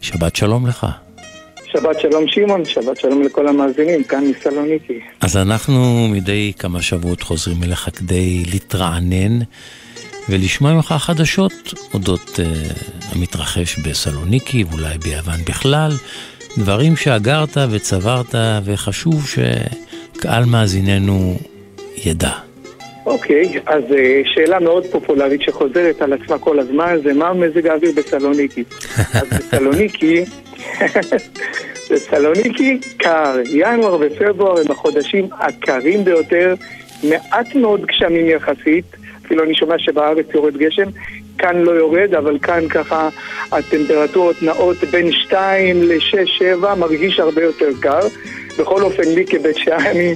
שבת 0.00 0.36
שלום 0.36 0.66
לך. 0.66 0.86
שבת 1.72 2.00
שלום 2.00 2.24
שמעון, 2.28 2.64
שבת 2.64 2.96
שלום 3.00 3.22
לכל 3.22 3.48
המאזינים, 3.48 4.04
כאן 4.04 4.24
מסלוניקי. 4.24 5.00
אז 5.20 5.36
אנחנו 5.36 6.08
מדי 6.08 6.52
כמה 6.58 6.82
שבועות 6.82 7.22
חוזרים 7.22 7.62
אליך 7.62 7.88
כדי 7.96 8.42
להתרענן 8.52 9.38
ולשמוע 10.28 10.72
ממך 10.72 10.94
חדשות 10.98 11.74
אודות 11.94 12.40
uh, 12.40 13.12
המתרחש 13.12 13.78
בסלוניקי 13.78 14.64
ואולי 14.64 14.98
ביוון 14.98 15.40
בכלל, 15.48 15.92
דברים 16.58 16.96
שאגרת 16.96 17.56
וצברת 17.70 18.34
וחשוב 18.64 19.26
שקהל 19.28 20.44
מאזיננו 20.44 21.38
ידע. 22.04 22.51
אוקיי, 23.06 23.60
אז 23.66 23.82
אה, 23.92 24.22
שאלה 24.24 24.60
מאוד 24.60 24.86
פופולרית 24.86 25.42
שחוזרת 25.42 26.02
על 26.02 26.12
עצמה 26.12 26.38
כל 26.38 26.58
הזמן 26.58 26.98
זה 27.04 27.14
מה 27.14 27.32
מזג 27.32 27.66
האוויר 27.66 27.92
בסלוניקי. 27.96 28.64
אז 29.14 29.28
בסלוניקי, 29.28 30.24
בסלוניקי 31.90 32.78
קר, 32.96 33.34
ינואר 33.50 33.98
ופברואר 34.00 34.60
הם 34.60 34.70
החודשים 34.70 35.28
הקרים 35.32 36.04
ביותר, 36.04 36.54
מעט 37.02 37.54
מאוד 37.54 37.86
גשמים 37.86 38.28
יחסית, 38.28 38.84
אפילו 39.26 39.44
אני 39.44 39.54
שומע 39.54 39.78
שבארץ 39.78 40.26
יורד 40.34 40.56
גשם, 40.56 40.88
כאן 41.38 41.56
לא 41.56 41.70
יורד, 41.70 42.14
אבל 42.14 42.38
כאן 42.38 42.68
ככה 42.68 43.08
הטמפרטורות 43.52 44.42
נעות 44.42 44.76
בין 44.90 45.12
2 45.12 45.82
ל-6-7, 45.82 46.74
מרגיש 46.78 47.20
הרבה 47.20 47.42
יותר 47.42 47.68
קר. 47.80 48.00
בכל 48.58 48.82
אופן, 48.82 49.02
לי 49.02 49.24
כבית 49.26 49.56
שעני, 49.56 50.14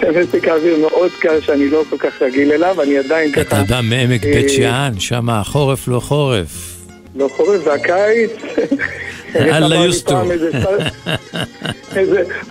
זה 0.00 0.20
מזג 0.20 0.48
האוויר 0.48 0.78
מאוד 0.78 1.10
קר 1.20 1.40
שאני 1.40 1.70
לא 1.70 1.82
כל 1.90 1.98
כך 1.98 2.22
רגיל 2.22 2.52
אליו, 2.52 2.82
אני 2.82 2.98
עדיין 2.98 3.32
ככה... 3.32 3.40
אתה 3.40 3.60
אדם 3.60 3.90
מעמק 3.90 4.24
אה, 4.24 4.32
בית 4.32 4.50
שאן, 4.50 4.92
שם 4.98 5.30
החורף 5.30 5.88
לא 5.88 6.00
חורף. 6.00 6.78
לא 7.16 7.28
חורף, 7.28 7.64
זה 7.64 7.72
הקיץ. 7.72 8.30
אללה 9.36 9.76
יוסטור. 9.76 10.18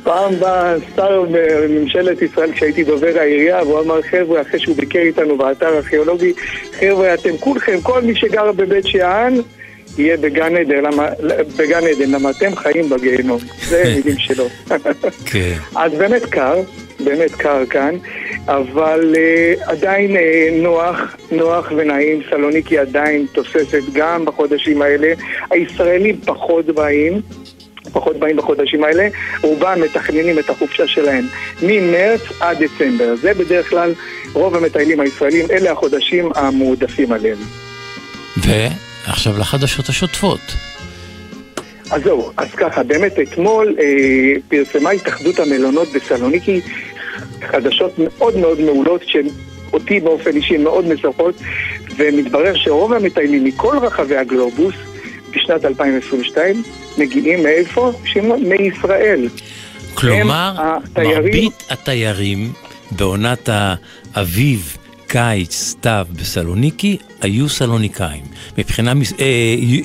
פעם 0.04 0.40
בא 0.40 0.76
שר 0.96 1.24
בממשלת 1.32 2.22
ישראל 2.22 2.52
כשהייתי 2.52 2.84
דובר 2.84 3.20
העירייה 3.20 3.64
והוא 3.64 3.80
אמר 3.80 4.02
חבר'ה 4.02 4.42
אחרי 4.42 4.60
שהוא 4.60 4.76
ביקר 4.76 5.00
איתנו 5.00 5.38
באתר 5.38 5.78
ארכיאולוגי 5.78 6.34
חבר'ה 6.80 7.14
אתם 7.14 7.38
כולכם, 7.38 7.82
כל 7.82 8.02
מי 8.02 8.16
שגר 8.16 8.52
בבית 8.52 8.88
שאן 8.88 9.34
יהיה 9.98 10.18
בגן 10.18 10.56
עדן, 10.56 10.84
למה, 10.84 11.08
בגן 11.58 11.84
עדן, 11.88 12.12
למה 12.12 12.30
אתם 12.30 12.56
חיים 12.56 12.90
בגיהנום. 12.90 13.40
זה 13.68 13.84
מילים 13.96 14.20
שלו. 14.20 14.48
כן. 15.26 15.54
אז 15.76 15.92
באמת 15.94 16.26
קר, 16.26 16.56
באמת 17.00 17.32
קר 17.32 17.66
כאן, 17.70 17.96
אבל 18.48 19.16
uh, 19.16 19.70
עדיין 19.72 20.16
uh, 20.16 20.20
נוח, 20.54 21.16
נוח 21.32 21.72
ונעים, 21.78 22.22
סלוניקי 22.30 22.78
עדיין 22.78 23.26
תוססת 23.32 23.82
גם 23.94 24.26
בחודשים 24.26 24.82
האלה. 24.82 25.14
הישראלים 25.50 26.20
פחות 26.26 26.66
באים. 26.66 27.22
פחות 27.92 28.18
באים 28.18 28.38
בחודשים 28.38 28.84
האלה, 28.84 29.08
רובם 29.42 29.82
מתכננים 29.82 30.40
את 30.40 30.50
החופשה 30.50 30.88
שלהם 30.88 31.28
ממרץ 31.62 32.22
עד 32.40 32.64
דצמבר. 32.64 33.16
זה 33.16 33.34
בדרך 33.34 33.70
כלל 33.70 33.94
רוב 34.34 34.56
המטיילים 34.56 35.00
הישראלים, 35.00 35.46
אלה 35.52 35.72
החודשים 35.72 36.30
המועדפים 36.36 37.12
עליהם. 37.12 37.38
ועכשיו 39.08 39.38
לחדשות 39.38 39.90
השוטפות. 39.90 40.40
אז 41.92 42.04
זהו, 42.04 42.32
אז 42.38 42.48
ככה, 42.52 42.84
באמת 42.84 43.20
אתמול 43.20 43.76
אה, 43.80 43.86
פרסמה 44.48 44.90
התאחדות 44.90 45.40
המלונות 45.40 45.88
בסלוניקי 45.96 46.62
חדשות 47.52 47.92
מאוד 48.00 48.38
מאוד 48.38 48.62
מעולות 48.62 49.02
שאותי 49.08 50.00
באופן 50.00 50.36
אישי 50.36 50.58
מאוד 50.58 50.88
משמחות 50.94 51.36
ומתברר 51.98 52.54
שרוב 52.56 52.94
המטיילים 52.94 53.44
מכל 53.44 53.78
רחבי 53.82 54.18
הגלובוס 54.18 54.76
בשנת 55.32 55.66
2022 55.66 56.64
מגיעים 56.98 57.44
מאיפה? 57.44 57.92
מישראל. 58.40 59.28
כלומר, 59.94 60.54
התיירים- 60.58 61.16
מרבית 61.16 61.64
התיירים 61.70 62.52
בעונת 62.92 63.50
האביב, 63.52 64.78
קיץ, 65.08 65.54
סתיו 65.54 66.06
בסלוניקי 66.22 66.98
היו 67.22 67.50
סלוניקאים. 67.50 68.24
מבחינה, 68.58 68.94
אה, 69.20 69.26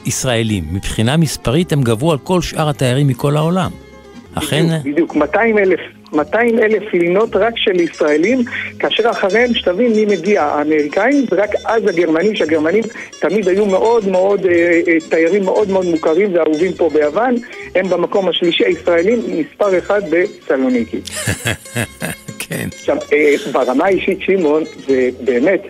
ישראלים. 0.06 0.64
מבחינה 0.72 1.16
מספרית 1.16 1.72
הם 1.72 1.82
גברו 1.82 2.12
על 2.12 2.18
כל 2.18 2.42
שאר 2.42 2.68
התיירים 2.68 3.08
מכל 3.08 3.36
העולם. 3.36 3.70
אכן, 4.34 4.66
בדיוק, 4.66 4.84
בדיוק, 4.84 5.14
200 5.14 5.58
אלף, 5.58 5.80
200 6.12 6.58
אלף 6.58 6.82
לינות 6.92 7.36
רק 7.36 7.52
של 7.56 7.80
ישראלים, 7.80 8.38
כאשר 8.78 9.10
אחריהם, 9.10 9.54
שתבין 9.54 9.92
מי 9.92 10.04
מגיע, 10.04 10.42
האמריקאים, 10.42 11.26
ורק 11.30 11.50
אז 11.64 11.82
הגרמנים, 11.88 12.36
שהגרמנים 12.36 12.84
תמיד 13.20 13.48
היו 13.48 13.66
מאוד 13.66 14.08
מאוד, 14.08 14.46
אה, 14.46 14.80
אה, 14.88 14.96
תיירים 15.10 15.44
מאוד 15.44 15.70
מאוד 15.70 15.86
מוכרים 15.86 16.34
ואהובים 16.34 16.72
פה 16.72 16.90
ביוון, 16.92 17.34
הם 17.74 17.88
במקום 17.88 18.28
השלישי, 18.28 18.64
הישראלים, 18.64 19.20
מספר 19.28 19.78
אחד 19.78 20.02
בסלוניקי. 20.10 21.00
כן. 22.52 22.68
עכשיו, 22.78 22.96
אה, 23.12 23.34
ברמה 23.52 23.84
האישית, 23.84 24.20
שמעון, 24.20 24.62
זה 24.86 25.08
באמת 25.20 25.62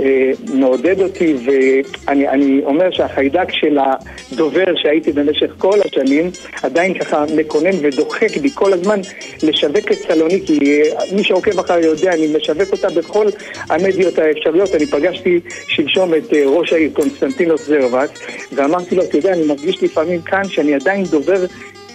אה, 0.00 0.30
מעודד 0.54 1.00
אותי, 1.00 1.34
ואני 1.44 2.28
אני 2.28 2.60
אומר 2.64 2.90
שהחיידק 2.90 3.52
של 3.52 3.78
הדובר 3.78 4.64
שהייתי 4.76 5.12
במשך 5.12 5.52
כל 5.58 5.78
השנים, 5.84 6.30
עדיין 6.62 6.98
ככה 6.98 7.24
מקונן 7.36 7.76
ודוחק 7.82 8.36
בי 8.42 8.50
כל 8.54 8.72
הזמן 8.72 9.00
לשווק 9.42 9.92
את 9.92 9.96
סלוניקי. 9.96 10.58
אה, 10.62 11.16
מי 11.16 11.24
שעוקב 11.24 11.58
אחריי 11.58 11.84
יודע, 11.84 12.12
אני 12.12 12.36
משווק 12.36 12.72
אותה 12.72 12.88
בכל 12.88 13.26
המדיות 13.70 14.18
האפשריות. 14.18 14.74
אני 14.74 14.86
פגשתי 14.86 15.40
שלשום 15.68 16.14
את 16.14 16.32
ראש 16.46 16.72
העיר 16.72 16.90
קונסטנטינוס 16.92 17.66
זרבס, 17.66 18.10
ואמרתי 18.52 18.94
לו, 18.94 19.02
אתה 19.02 19.16
יודע, 19.16 19.32
אני 19.32 19.46
מרגיש 19.46 19.82
לפעמים 19.82 20.22
כאן 20.22 20.48
שאני 20.48 20.74
עדיין 20.74 21.04
דובר 21.04 21.44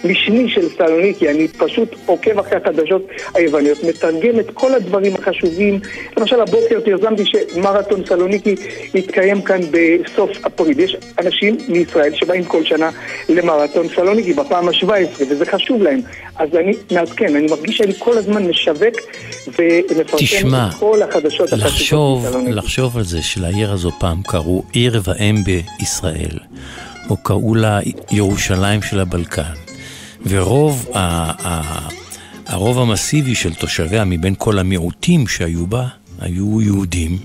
משני 0.04 0.48
של 0.48 0.68
סלוניקי, 0.76 1.30
אני 1.30 1.48
פשוט 1.48 1.94
עוקב 2.06 2.38
אחרי 2.38 2.58
החדשות 2.58 3.06
היווניות, 3.34 3.84
מתרגם 3.84 4.40
את 4.40 4.50
כל 4.54 4.74
הדברים 4.74 5.14
החשובים. 5.14 5.80
למשל 6.16 6.40
הבוקר 6.40 6.80
פרסמתי 6.84 7.22
שמרתון 7.26 8.06
סלוניקי 8.06 8.54
יתקיים 8.94 9.42
כאן 9.42 9.60
בסוף 9.70 10.30
אפריל. 10.46 10.80
יש 10.80 10.96
אנשים 11.18 11.56
מישראל 11.68 12.14
שבאים 12.14 12.44
כל 12.44 12.64
שנה 12.64 12.90
למרתון 13.28 13.86
סלוניקי 13.94 14.32
בפעם 14.32 14.68
ה-17, 14.68 15.22
וזה 15.30 15.46
חשוב 15.46 15.82
להם. 15.82 16.00
אז 16.36 16.48
אני 16.54 16.72
מעדכן, 16.92 17.36
אני 17.36 17.46
מרגיש 17.46 17.76
שאני 17.76 17.92
כל 17.98 18.18
הזמן 18.18 18.46
משווק 18.46 18.94
ומפרסם 19.58 20.16
תשמע, 20.24 20.68
את 20.68 20.74
כל 20.74 21.02
החדשות 21.02 21.52
החשובות 21.52 21.72
לחשוב, 21.72 22.26
מסלוניקי. 22.26 22.52
לחשוב 22.52 22.96
על 22.96 23.04
זה 23.04 23.22
שלעיר 23.22 23.72
הזו 23.72 23.90
פעם 24.00 24.22
קראו 24.22 24.62
עיר 24.72 25.00
ואם 25.04 25.36
בישראל, 25.44 26.38
או 27.10 27.16
קראו 27.16 27.54
לה 27.54 27.80
ירושלים 28.10 28.82
של 28.82 29.00
הבלקן, 29.00 29.42
ורוב 30.26 30.88
ה, 30.94 30.98
ה, 31.48 31.88
הרוב 32.46 32.78
המסיבי 32.78 33.34
של 33.34 33.54
תושביה 33.54 34.04
מבין 34.04 34.34
כל 34.38 34.58
המיעוטים 34.58 35.28
שהיו 35.28 35.66
בה, 35.66 35.86
היו 36.20 36.62
יהודים, 36.62 37.18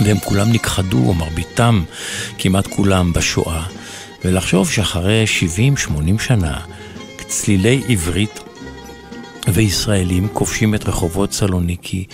והם 0.00 0.18
כולם 0.18 0.52
נכחדו, 0.52 0.98
או 0.98 1.14
מרביתם, 1.14 1.82
כמעט 2.38 2.66
כולם, 2.66 3.12
בשואה, 3.12 3.66
ולחשוב 4.24 4.70
שאחרי 4.70 5.24
70-80 6.18 6.22
שנה, 6.22 6.60
צלילי 7.28 7.82
עברית 7.88 8.40
וישראלים 9.48 10.28
כובשים 10.32 10.74
את 10.74 10.88
רחובות 10.88 11.32
סלוניקי. 11.32 12.04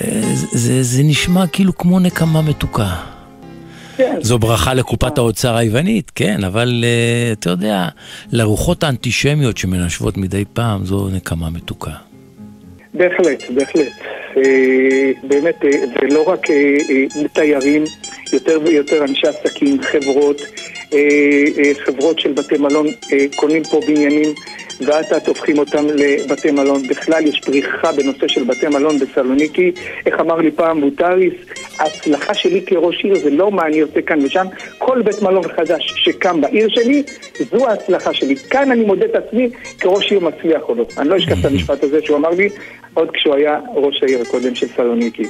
אה, 0.00 0.20
זה, 0.34 0.46
זה, 0.52 0.82
זה 0.82 1.02
נשמע 1.02 1.46
כאילו 1.46 1.78
כמו 1.78 2.00
נקמה 2.00 2.42
מתוקה. 2.42 3.17
כן. 3.98 4.16
זו 4.20 4.38
ברכה 4.38 4.74
לקופת 4.74 5.18
האוצר 5.18 5.56
היוונית, 5.56 6.12
כן, 6.14 6.44
אבל 6.44 6.84
uh, 6.84 7.38
אתה 7.38 7.50
יודע, 7.50 7.88
לרוחות 8.32 8.84
האנטישמיות 8.84 9.56
שמנשבות 9.56 10.16
מדי 10.16 10.44
פעם, 10.52 10.84
זו 10.84 11.08
נקמה 11.08 11.50
מתוקה. 11.50 11.90
בהחלט, 12.94 13.42
בהחלט. 13.54 13.92
אה, 14.36 15.12
באמת, 15.22 15.64
אה, 15.64 15.70
זה 15.70 16.14
לא 16.14 16.22
רק 16.28 16.50
אה, 16.50 16.76
אה, 16.90 17.28
תיירים, 17.32 17.84
יותר 18.32 18.58
ויותר 18.64 19.04
אנשי 19.04 19.26
עסקים, 19.26 19.78
חברות, 19.82 20.42
אה, 20.94 20.98
אה, 21.58 21.72
חברות 21.84 22.18
של 22.18 22.32
בתי 22.32 22.58
מלון 22.58 22.86
אה, 22.86 23.26
קונים 23.36 23.62
פה 23.70 23.80
בניינים 23.86 24.34
ואט 24.80 25.12
אט 25.12 25.28
הופכים 25.28 25.58
אותם 25.58 25.86
לבתי 25.86 26.50
מלון. 26.50 26.82
בכלל 26.88 27.26
יש 27.26 27.40
פריחה 27.40 27.92
בנושא 27.92 28.28
של 28.28 28.44
בתי 28.44 28.66
מלון 28.66 28.98
בסלוניקי. 28.98 29.72
איך 30.06 30.20
אמר 30.20 30.36
לי 30.36 30.50
פעם 30.50 30.80
בוטריס, 30.80 31.34
ההצלחה 31.78 32.34
שלי 32.34 32.62
כראש 32.66 33.04
עיר 33.04 33.18
זה 33.18 33.30
לא 33.30 33.50
מה 33.50 33.62
אני 33.66 33.80
עושה 33.80 34.02
כאן 34.02 34.24
ושם. 34.24 34.46
כל 34.78 35.02
בית 35.02 35.22
מלון 35.22 35.48
חדש 35.56 35.94
שקם 35.96 36.40
בעיר 36.40 36.68
שלי, 36.68 37.02
זו 37.50 37.68
ההצלחה 37.68 38.14
שלי. 38.14 38.36
כאן 38.36 38.70
אני 38.72 38.84
מודד 38.84 39.04
את 39.04 39.14
עצמי 39.14 39.50
כראש 39.80 40.12
עיר 40.12 40.20
מצליח 40.20 40.62
או 40.68 40.74
לא. 40.74 40.86
אני 40.98 41.08
לא 41.08 41.16
אשכח 41.16 41.40
את 41.40 41.44
המשפט 41.44 41.84
הזה 41.84 41.98
שהוא 42.02 42.16
אמר 42.16 42.30
לי 42.30 42.48
עוד 42.94 43.10
כשהוא 43.10 43.34
היה 43.34 43.60
ראש 43.74 44.02
העיר 44.02 44.22
הקודם 44.22 44.54
של 44.54 44.66
סלוניקי. 44.76 45.22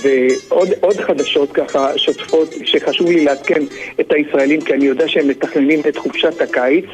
ועוד 0.00 0.68
עוד 0.80 0.96
חדשות 0.96 1.52
ככה 1.52 1.98
שוטפות 1.98 2.48
שחשוב 2.64 3.10
לי 3.10 3.24
לעדכן 3.24 3.62
את 4.00 4.12
הישראלים 4.12 4.60
כי 4.60 4.74
אני 4.74 4.84
יודע 4.84 5.08
שהם 5.08 5.28
מתכננים 5.28 5.80
את 5.88 5.96
חופשת 5.96 6.40
הקיץ. 6.40 6.84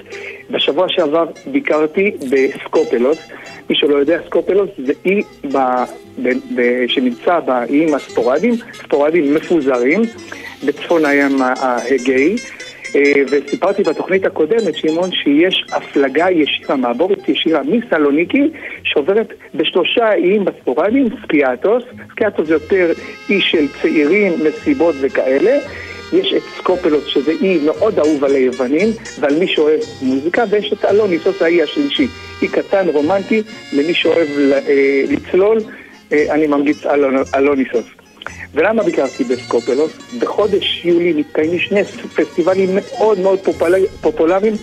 בשבוע 0.51 0.89
שעבר 0.89 1.27
ביקרתי 1.47 2.11
בסקופלוס. 2.31 3.19
מי 3.71 3.77
שלא 3.77 3.97
יודע, 3.97 4.19
סקופלוס 4.27 4.71
זה 4.87 4.93
אי 5.05 5.23
ב, 5.53 5.59
ב, 6.23 6.29
ב, 6.55 6.87
שנמצא 6.89 7.41
באיים 7.41 7.95
הספורדיים, 7.95 8.55
ספורדיים 8.75 9.35
מפוזרים 9.35 10.03
בצפון 10.67 11.05
הים 11.05 11.43
ההגאי. 11.43 12.37
אה, 12.97 13.13
וסיפרתי 13.31 13.83
בתוכנית 13.83 14.27
הקודמת, 14.27 14.77
שמעון, 14.77 15.11
שיש 15.13 15.65
הפלגה 15.73 16.31
ישירה, 16.31 16.77
מעבורת 16.77 17.29
ישירה 17.29 17.61
מסלוניקי, 17.63 18.51
שעוברת 18.83 19.33
בשלושה 19.55 20.13
איים 20.13 20.45
בספורדיים, 20.45 21.09
סקיאטוס, 21.23 21.83
סקיאטוס 22.11 22.47
זה 22.47 22.53
יותר 22.53 22.93
אי 23.31 23.41
של 23.41 23.67
צעירים, 23.83 24.33
מסיבות 24.45 24.95
וכאלה. 25.01 25.59
יש 26.13 26.33
את 26.37 26.43
סקופלוס, 26.59 27.05
שזה 27.07 27.31
אי 27.31 27.59
מאוד 27.65 27.99
אהוב 27.99 28.25
על 28.25 28.35
היוונים 28.35 28.89
ועל 29.21 29.39
מי 29.39 29.47
שאוהב 29.47 29.81
מוזיקה, 30.03 30.45
ויש 30.51 30.73
את 30.73 30.85
אלוניסוס, 30.85 31.43
האי 31.43 31.63
השלישי. 31.63 32.07
אי 32.43 32.49
קטן, 32.49 32.89
רומנטי, 32.89 33.43
למי 33.73 33.95
שאוהב 33.95 34.29
אה, 34.39 35.03
לצלול, 35.11 35.59
אה, 36.13 36.35
אני 36.35 36.47
ממליץ 36.47 36.79
אלוניסוס. 37.35 37.98
ולמה 38.55 38.83
ביקרתי 38.83 39.25
בסקופלוס? 39.25 39.93
בחודש 40.21 40.85
יולי 40.85 41.13
מתקיימים 41.13 41.59
שני 41.59 41.85
פסטיבלים 41.85 42.71
מאוד 42.75 43.19
מאוד 43.19 43.39
פופולר, 43.39 43.79
פופולריים 44.01 44.55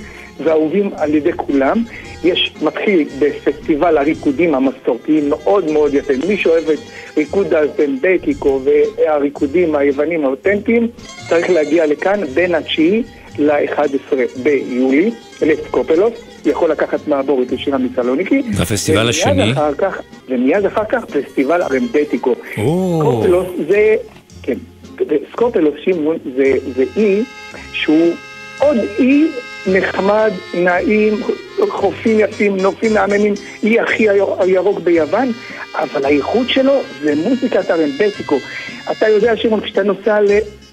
ואהובים 0.43 0.89
על 0.97 1.15
ידי 1.15 1.33
כולם. 1.33 1.83
יש, 2.23 2.53
מתחיל 2.61 3.07
בפסטיבל 3.19 3.97
הריקודים 3.97 4.55
המסורתיים 4.55 5.29
מאוד 5.29 5.71
מאוד 5.71 5.93
יפה. 5.93 6.13
מי 6.27 6.37
שאוהב 6.37 6.69
את 6.69 6.79
ריקוד 7.17 7.53
הזמבטיקו 7.53 8.61
והריקודים 8.63 9.75
היוונים 9.75 10.25
האותנטיים, 10.25 10.87
צריך 11.29 11.49
להגיע 11.49 11.85
לכאן 11.85 12.25
בין 12.33 12.55
התשיעי 12.55 13.03
ל-11 13.37 14.15
ביולי, 14.43 15.11
לסקופלוס. 15.41 16.34
יכול 16.45 16.71
לקחת 16.71 17.07
מעבורת 17.07 17.51
ישירה 17.51 17.77
מסלוניקי. 17.77 18.41
והפסטיבל 18.55 19.09
השני? 19.09 19.51
אחר 19.51 19.73
כך, 19.73 19.97
ומיד 20.29 20.65
אחר 20.65 20.85
כך 20.89 21.05
פסטיבל 21.05 21.61
הרמבטיקו. 21.61 22.35
או. 22.57 22.99
סקופלוס 23.01 23.47
זה, 23.69 23.95
כן, 24.43 24.57
סקופלוס, 25.31 25.73
שמעון, 25.85 26.17
זה, 26.37 26.43
זה 26.75 26.83
אי 26.97 27.23
שהוא 27.73 28.13
עוד 28.59 28.77
אי 28.99 29.27
נחמד, 29.67 30.31
נעים, 30.53 31.13
חופים 31.69 32.19
יפים, 32.19 32.57
נופים 32.57 32.93
מהממים, 32.93 33.33
אי 33.63 33.79
הכי 33.79 34.09
הירוק- 34.09 34.41
הירוק 34.41 34.79
ביוון, 34.79 35.31
אבל 35.75 36.05
הייחוד 36.05 36.49
שלו 36.49 36.73
זה 37.01 37.13
מוזיקת 37.15 37.69
הרמבטיקו. 37.69 38.37
אתה 38.91 39.07
יודע, 39.09 39.37
שמעון, 39.37 39.61
כשאתה 39.61 39.83
נוסע 39.83 40.17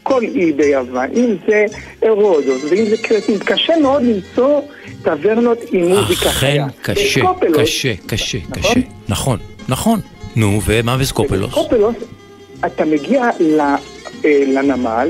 כל 0.03 0.23
אי 0.23 0.53
ביוון, 0.53 1.11
אם 1.17 1.35
זה 1.49 1.65
רודוס 2.09 2.65
ואם 2.71 2.85
זה 2.85 2.97
קרטין, 3.03 3.39
קשה 3.39 3.77
מאוד 3.83 4.03
למצוא 4.03 4.61
טברנות 5.03 5.59
עם 5.73 5.89
מוזיקה 5.89 6.31
חיה. 6.31 6.67
אכן 6.67 6.93
קשה, 6.95 7.21
קשה, 7.55 7.93
קשה, 8.07 8.39
קשה. 8.53 8.81
נכון, 9.09 9.39
נכון. 9.69 10.01
נו, 10.37 10.61
ומה 10.67 10.97
בסקופלוס? 10.97 11.51
בסקופלוס 11.51 11.97
אתה 12.67 12.85
מגיע. 12.85 13.31
אה, 14.25 14.45
לנמל, 14.47 15.09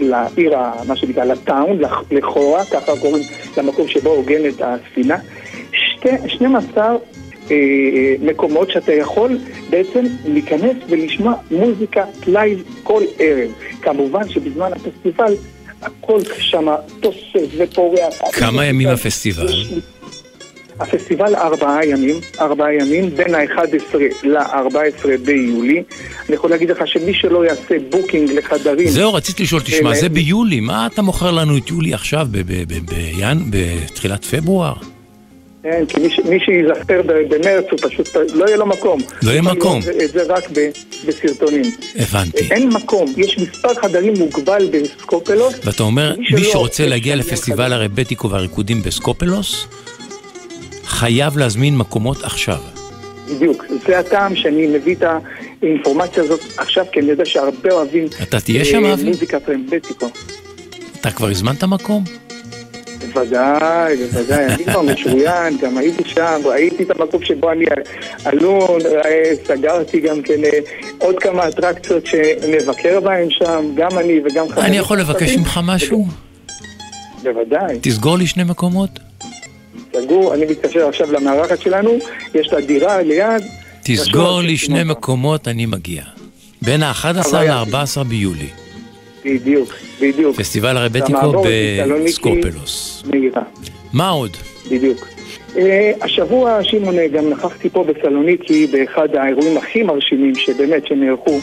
לעיר, 0.00 0.52
מה 0.86 0.96
שנקרא, 0.96 1.24
לטאון, 1.24 1.78
לכאורה, 2.10 2.64
ככה 2.64 2.92
קוראים 3.00 3.24
למקום 3.56 3.88
שבו 3.88 4.10
הוגנת 4.10 4.54
הספינה. 4.60 5.16
12 6.26 6.96
אה, 7.50 7.56
מקומות 8.22 8.70
שאתה 8.70 8.92
יכול 8.92 9.38
בעצם 9.70 10.04
להיכנס 10.24 10.76
ולשמוע 10.88 11.34
מוזיקה 11.50 12.04
live 12.26 12.62
כל 12.82 13.02
ערב. 13.18 13.50
כמובן 13.82 14.28
שבזמן 14.28 14.70
הפסטיבל 14.72 15.34
הכל 15.82 16.20
שם 16.38 16.66
תוסס 17.00 17.48
ופורח. 17.58 18.14
כמה 18.32 18.64
ימים 18.64 18.88
הפסטיבל? 18.88 19.64
הפסטיבל 20.80 21.34
ארבעה 21.34 21.86
ימים, 21.86 22.16
ארבעה 22.40 22.74
ימים, 22.74 23.10
בין 23.16 23.34
ה-11 23.34 23.96
ל-14 24.24 25.06
ביולי. 25.24 25.82
אני 26.28 26.34
יכול 26.34 26.50
להגיד 26.50 26.70
לך 26.70 26.86
שמי 26.86 27.14
שלא 27.14 27.44
יעשה 27.44 27.74
booking 27.90 28.32
לחדרים... 28.32 28.88
זהו, 28.88 29.14
רציתי 29.14 29.42
לשאול, 29.42 29.62
תשמע, 29.62 29.94
זה 29.94 30.08
ביולי, 30.08 30.60
מה 30.60 30.86
אתה 30.86 31.02
מוכר 31.02 31.30
לנו 31.30 31.56
את 31.56 31.70
יולי 31.70 31.94
עכשיו, 31.94 32.28
בתחילת 33.50 34.24
פברואר? 34.24 34.74
כן, 35.70 35.86
כי 35.88 36.00
מי 36.00 36.38
שיזכר 36.40 37.02
במרץ 37.28 37.64
הוא 37.70 37.78
פשוט, 37.82 38.08
לא 38.34 38.44
יהיה 38.46 38.56
לו 38.56 38.66
מקום. 38.66 39.00
לא 39.22 39.30
יהיה 39.30 39.42
מקום. 39.42 39.80
את 40.04 40.10
זה 40.10 40.22
רק 40.28 40.44
בסרטונים. 41.06 41.62
הבנתי. 41.96 42.48
אין 42.50 42.68
מקום, 42.68 43.12
יש 43.16 43.38
מספר 43.38 43.74
חדרים 43.74 44.14
מוגבל 44.18 44.68
בסקופלוס. 44.72 45.54
ואתה 45.64 45.82
אומר, 45.82 46.14
מי 46.18 46.44
שרוצה 46.44 46.86
להגיע 46.86 47.16
לפסטיבל 47.16 47.72
הרבטיקו 47.72 48.30
והריקודים 48.30 48.82
בסקופלוס, 48.82 49.66
חייב 50.84 51.38
להזמין 51.38 51.76
מקומות 51.76 52.24
עכשיו. 52.24 52.58
בדיוק, 53.34 53.64
זה 53.86 53.98
הטעם 53.98 54.36
שאני 54.36 54.66
מביא 54.66 54.94
את 54.94 55.04
האינפורמציה 55.62 56.22
הזאת 56.22 56.40
עכשיו, 56.56 56.84
כי 56.92 57.00
אני 57.00 57.10
יודע 57.10 57.24
שהרבה 57.24 57.70
אוהבים... 57.72 58.06
אתה 58.22 58.40
תהיה 58.40 58.64
שם, 58.64 58.84
אבי? 58.84 59.04
מוזיקת 59.04 59.48
רמבטיקו. 59.48 60.06
אתה 61.00 61.10
כבר 61.10 61.28
הזמנת 61.28 61.64
מקום? 61.64 62.04
בוודאי, 63.16 63.96
בוודאי, 63.96 64.44
אני 64.44 64.64
כבר 64.64 64.82
משוריין, 64.82 65.58
גם 65.58 65.78
הייתי 65.78 66.02
שם, 66.06 66.40
ראיתי 66.44 66.82
את 66.82 66.90
המקום 66.90 67.24
שבו 67.24 67.52
אני 67.52 67.64
עלון, 68.24 68.80
סגרתי 69.46 70.00
גם 70.00 70.22
כן 70.22 70.44
אה, 70.44 70.58
עוד 70.98 71.18
כמה 71.18 71.48
אטרקציות 71.48 72.06
שנבקר 72.06 73.00
בהן 73.00 73.30
שם, 73.30 73.64
גם 73.74 73.98
אני 73.98 74.20
וגם 74.24 74.48
חברים. 74.48 74.66
אני 74.66 74.76
יכול 74.78 75.00
לבקש 75.00 75.36
ממך 75.36 75.60
משהו? 75.64 76.06
בוודאי. 77.22 77.78
תסגור 77.80 78.18
לי 78.18 78.26
שני 78.26 78.44
מקומות. 78.44 78.90
סגור, 79.96 80.34
אני 80.34 80.46
מתקשר 80.46 80.88
עכשיו 80.88 81.12
למארחת 81.12 81.60
שלנו, 81.60 81.98
יש 82.34 82.52
לה 82.52 82.60
דירה 82.60 83.02
ליד. 83.02 83.42
תסגור 83.82 84.40
לי 84.40 84.56
שני 84.56 84.84
מקומות, 84.84 85.48
אני 85.48 85.66
מגיע. 85.66 86.02
בין 86.62 86.82
ה-11 86.82 87.36
ל-14 87.36 88.04
ביולי. 88.04 88.65
בדיוק, 89.26 89.68
בדיוק. 90.00 90.36
פסטיבל 90.36 90.76
הרבטיקו 90.76 91.42
בסקופלוס. 92.04 93.04
מה 93.92 94.08
עוד? 94.08 94.36
בדיוק. 94.70 95.08
Uh, 95.54 95.58
השבוע, 96.00 96.64
שמעון, 96.64 96.94
גם 97.12 97.30
נכחתי 97.30 97.70
פה 97.70 97.84
בסלוניקי 97.84 98.66
באחד 98.66 99.16
האירועים 99.16 99.56
הכי 99.56 99.82
מרשימים 99.82 100.34
שבאמת 100.34 100.86
שנערכו 100.86 101.38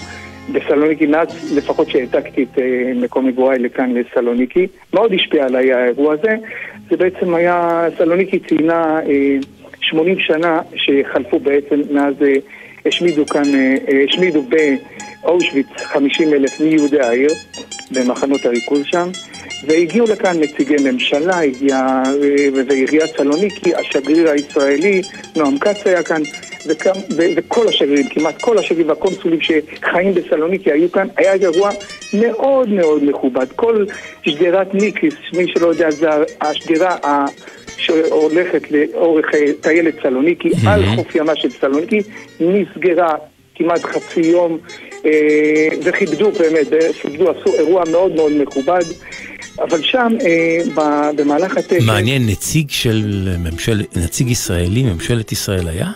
בסלוניקי, 0.54 1.06
מאז 1.06 1.28
לפחות 1.58 1.90
שהעתקתי 1.90 2.44
את 2.44 2.58
uh, 2.58 2.62
מקום 2.96 3.28
מגוריי 3.28 3.60
לכאן 3.60 3.94
לסלוניקי. 3.94 4.68
מאוד 4.94 5.14
השפיע 5.14 5.46
עליי 5.46 5.74
האירוע 5.74 6.14
הזה. 6.14 6.36
זה 6.90 6.98
בעצם 6.98 7.36
היה, 7.36 7.88
סלוניקי 7.98 8.40
ציינה 8.40 9.00
uh, 9.00 9.46
80 9.82 10.20
שנה 10.20 10.62
שחלפו 10.76 11.40
בעצם 11.40 11.82
מאז 11.92 12.14
השמידו 12.86 13.26
כאן, 13.26 13.44
השמידו 14.08 14.44
באושוויץ 15.24 15.68
50 15.78 16.34
אלף 16.34 16.60
מיהודי 16.60 17.00
העיר. 17.00 17.30
במחנות 17.94 18.46
הריכוז 18.46 18.82
שם, 18.86 19.10
והגיעו 19.68 20.08
לכאן 20.08 20.40
נציגי 20.40 20.76
ממשלה, 20.92 21.40
הגיע 21.42 22.02
ועיריית 22.54 23.16
סלוניקי, 23.18 23.76
השגריר 23.76 24.30
הישראלי, 24.30 25.02
נועם 25.36 25.58
כץ 25.58 25.88
היה 25.88 26.04
כאן, 26.04 26.22
וכם, 26.68 26.92
ו, 27.18 27.24
וכל 27.36 27.68
השגרירים, 27.68 28.10
כמעט 28.10 28.42
כל 28.42 28.58
השגרירים 28.58 28.90
והקונסולים 28.90 29.40
שחיים 29.42 30.14
בסלוניקי 30.14 30.72
היו 30.72 30.92
כאן, 30.92 31.08
היה 31.18 31.34
אירוע 31.34 31.70
מאוד 32.14 32.70
מאוד 32.70 33.04
מכובד. 33.04 33.52
כל 33.56 33.86
שדרת 34.24 34.74
ניקיס, 34.74 35.16
מי 35.34 35.48
שלא 35.48 35.68
יודע, 35.68 35.92
זה 35.92 36.10
השדרה 36.42 36.98
ה... 37.06 37.26
שהולכת 37.78 38.72
לאורך 38.72 39.26
טיילת 39.62 39.94
סלוניקי, 40.02 40.50
mm-hmm. 40.50 40.70
על 40.70 40.84
חוף 40.96 41.16
ימה 41.16 41.36
של 41.36 41.50
סלוניקי, 41.50 42.00
נסגרה 42.40 43.16
כמעט 43.56 43.82
חצי 43.84 44.22
יום, 44.22 44.58
אה, 44.64 44.93
וכיבדו 45.84 46.32
באמת, 46.32 46.68
כיבדו, 47.02 47.32
עשו 47.32 47.54
אירוע 47.54 47.84
מאוד 47.92 48.16
מאוד 48.16 48.32
מכובד. 48.32 48.84
אבל 49.62 49.82
שם, 49.82 50.14
אה, 50.26 50.60
במהלך 51.16 51.58
הטקס... 51.58 51.86
מעניין, 51.86 52.22
נציג 52.30 52.70
של 52.70 53.30
ממשל... 53.40 53.82
נציג 53.96 54.30
ישראלי, 54.30 54.84
ממשלת 54.84 55.32
ישראל 55.32 55.68
היה? 55.68 55.88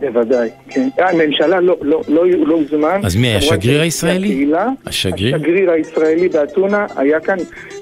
בוודאי, 0.00 0.48
כן. 0.68 0.88
הממשלה 0.98 1.60
לא, 1.60 1.76
לא, 1.82 2.02
לא, 2.08 2.26
לא 2.30 2.54
הוזמן. 2.54 3.00
אז 3.04 3.16
מי 3.16 3.26
היה, 3.26 3.38
השגריר 3.38 3.80
הישראלי? 3.80 4.28
הקהילה, 4.28 4.68
השגריר? 4.86 5.36
השגריר 5.36 5.70
הישראלי 5.70 6.28
באתונה 6.28 6.86
היה 6.96 7.20
כאן 7.20 7.36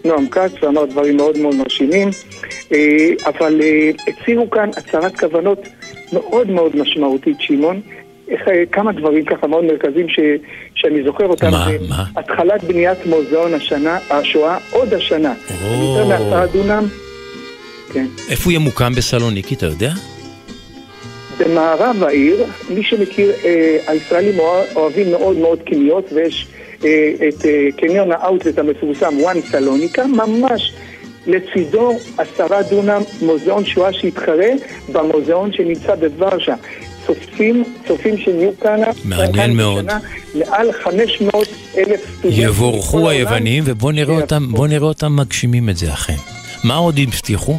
נועם 0.05 0.29
כץ 0.29 0.53
ואמר 0.63 0.85
דברים 0.85 1.17
מאוד 1.17 1.39
מאוד 1.39 1.55
מרשימים, 1.55 2.09
אה, 2.73 3.11
אבל 3.27 3.61
הצהירו 4.09 4.51
כאן 4.51 4.71
הצהרת 4.77 5.21
כוונות 5.21 5.69
מאוד 6.13 6.51
מאוד 6.51 6.77
משמעותית, 6.77 7.37
שמעון. 7.41 7.81
אה, 8.31 8.67
כמה 8.73 8.93
דברים 8.93 9.25
ככה 9.25 9.47
מאוד 9.47 9.65
מרכזיים 9.65 10.09
ש, 10.09 10.19
שאני 10.75 11.05
זוכר 11.05 11.27
אותם. 11.27 11.51
מה? 11.51 11.69
מה? 11.89 12.05
התחלת 12.17 12.65
בניית 12.65 13.07
מוזיאון 13.07 13.55
השנה, 13.55 13.99
השואה, 14.11 14.59
עוד 14.71 14.95
השנה. 14.95 15.35
או... 15.65 15.99
יותר 15.99 16.09
מעשרה 16.09 16.47
דונם. 16.47 16.87
כן. 17.93 18.07
איפה 18.31 18.45
הוא 18.45 18.53
ימוקם 18.53 18.93
בסלוניקי, 18.97 19.55
אתה 19.55 19.67
יודע? 19.67 19.91
במערב 21.39 22.03
העיר, 22.03 22.45
מי 22.71 22.83
שמכיר, 22.83 23.33
אה, 23.45 23.79
הישראלים 23.87 24.39
אוהבים 24.77 25.11
מאוד 25.11 25.37
מאוד 25.37 25.59
קניות, 25.63 26.13
ויש 26.13 26.47
אה, 26.85 27.13
את 27.29 27.47
אה, 27.47 27.69
קניון 27.77 28.13
האאוטלט 28.13 28.59
המפורסם, 28.59 29.15
וואן 29.21 29.41
סלוניקה, 29.41 30.07
ממש 30.07 30.73
לצידו 31.27 31.99
עשרה 32.19 32.63
דונם 32.63 33.03
מוזיאון 33.23 33.65
שואה 33.65 33.93
שהתחרה 33.93 34.49
במוזיאון 34.93 35.53
שנמצא 35.53 35.95
בוורשה. 35.95 36.55
צופים, 37.09 37.65
צופים 37.89 38.19
שנהיו 38.19 38.51
כאן, 38.61 38.81
מעניין 39.05 39.57
מאוד. 39.57 39.85
בשנה, 39.85 39.99
מעל 40.35 40.73
500 40.73 41.49
אלף 41.79 42.01
סטודנטים. 42.19 42.45
יבורכו 42.45 43.09
היוונים, 43.09 43.65
ובואו 43.67 43.93
נראה, 43.93 44.21
אותם, 44.21 44.49
נראה 44.69 44.87
אותם 44.87 45.17
מגשימים 45.17 45.69
את 45.69 45.77
זה 45.77 45.93
אכן. 45.93 46.17
מה 46.65 46.75
עוד 46.75 46.99
הבטיחו? 46.99 47.59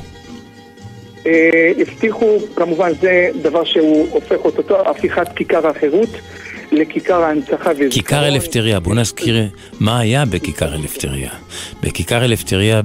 אה, 1.28 1.72
הבטיחו, 1.82 2.38
כמובן 2.56 2.92
זה 3.02 3.30
דבר 3.42 3.64
שהוא 3.64 4.08
הופך 4.12 4.46
אותו, 4.46 4.90
הפיכת 4.90 5.28
כיכר 5.36 5.68
החירות 5.68 6.10
לכיכר 6.72 7.24
ההנצחה. 7.24 7.72
כיכר 7.92 8.28
אלפטריה, 8.28 8.80
בואו 8.80 8.96
נזכיר 8.96 9.48
מה 9.80 10.00
היה 10.00 10.26
בכיכר 10.26 10.76
אלפטריה. 10.76 11.30
בכיכר 11.84 12.26
אלפטריה 12.26 12.82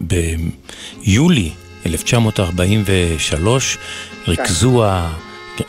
ביולי 0.00 1.50
1943 1.86 3.78
ריכזו 4.28 4.84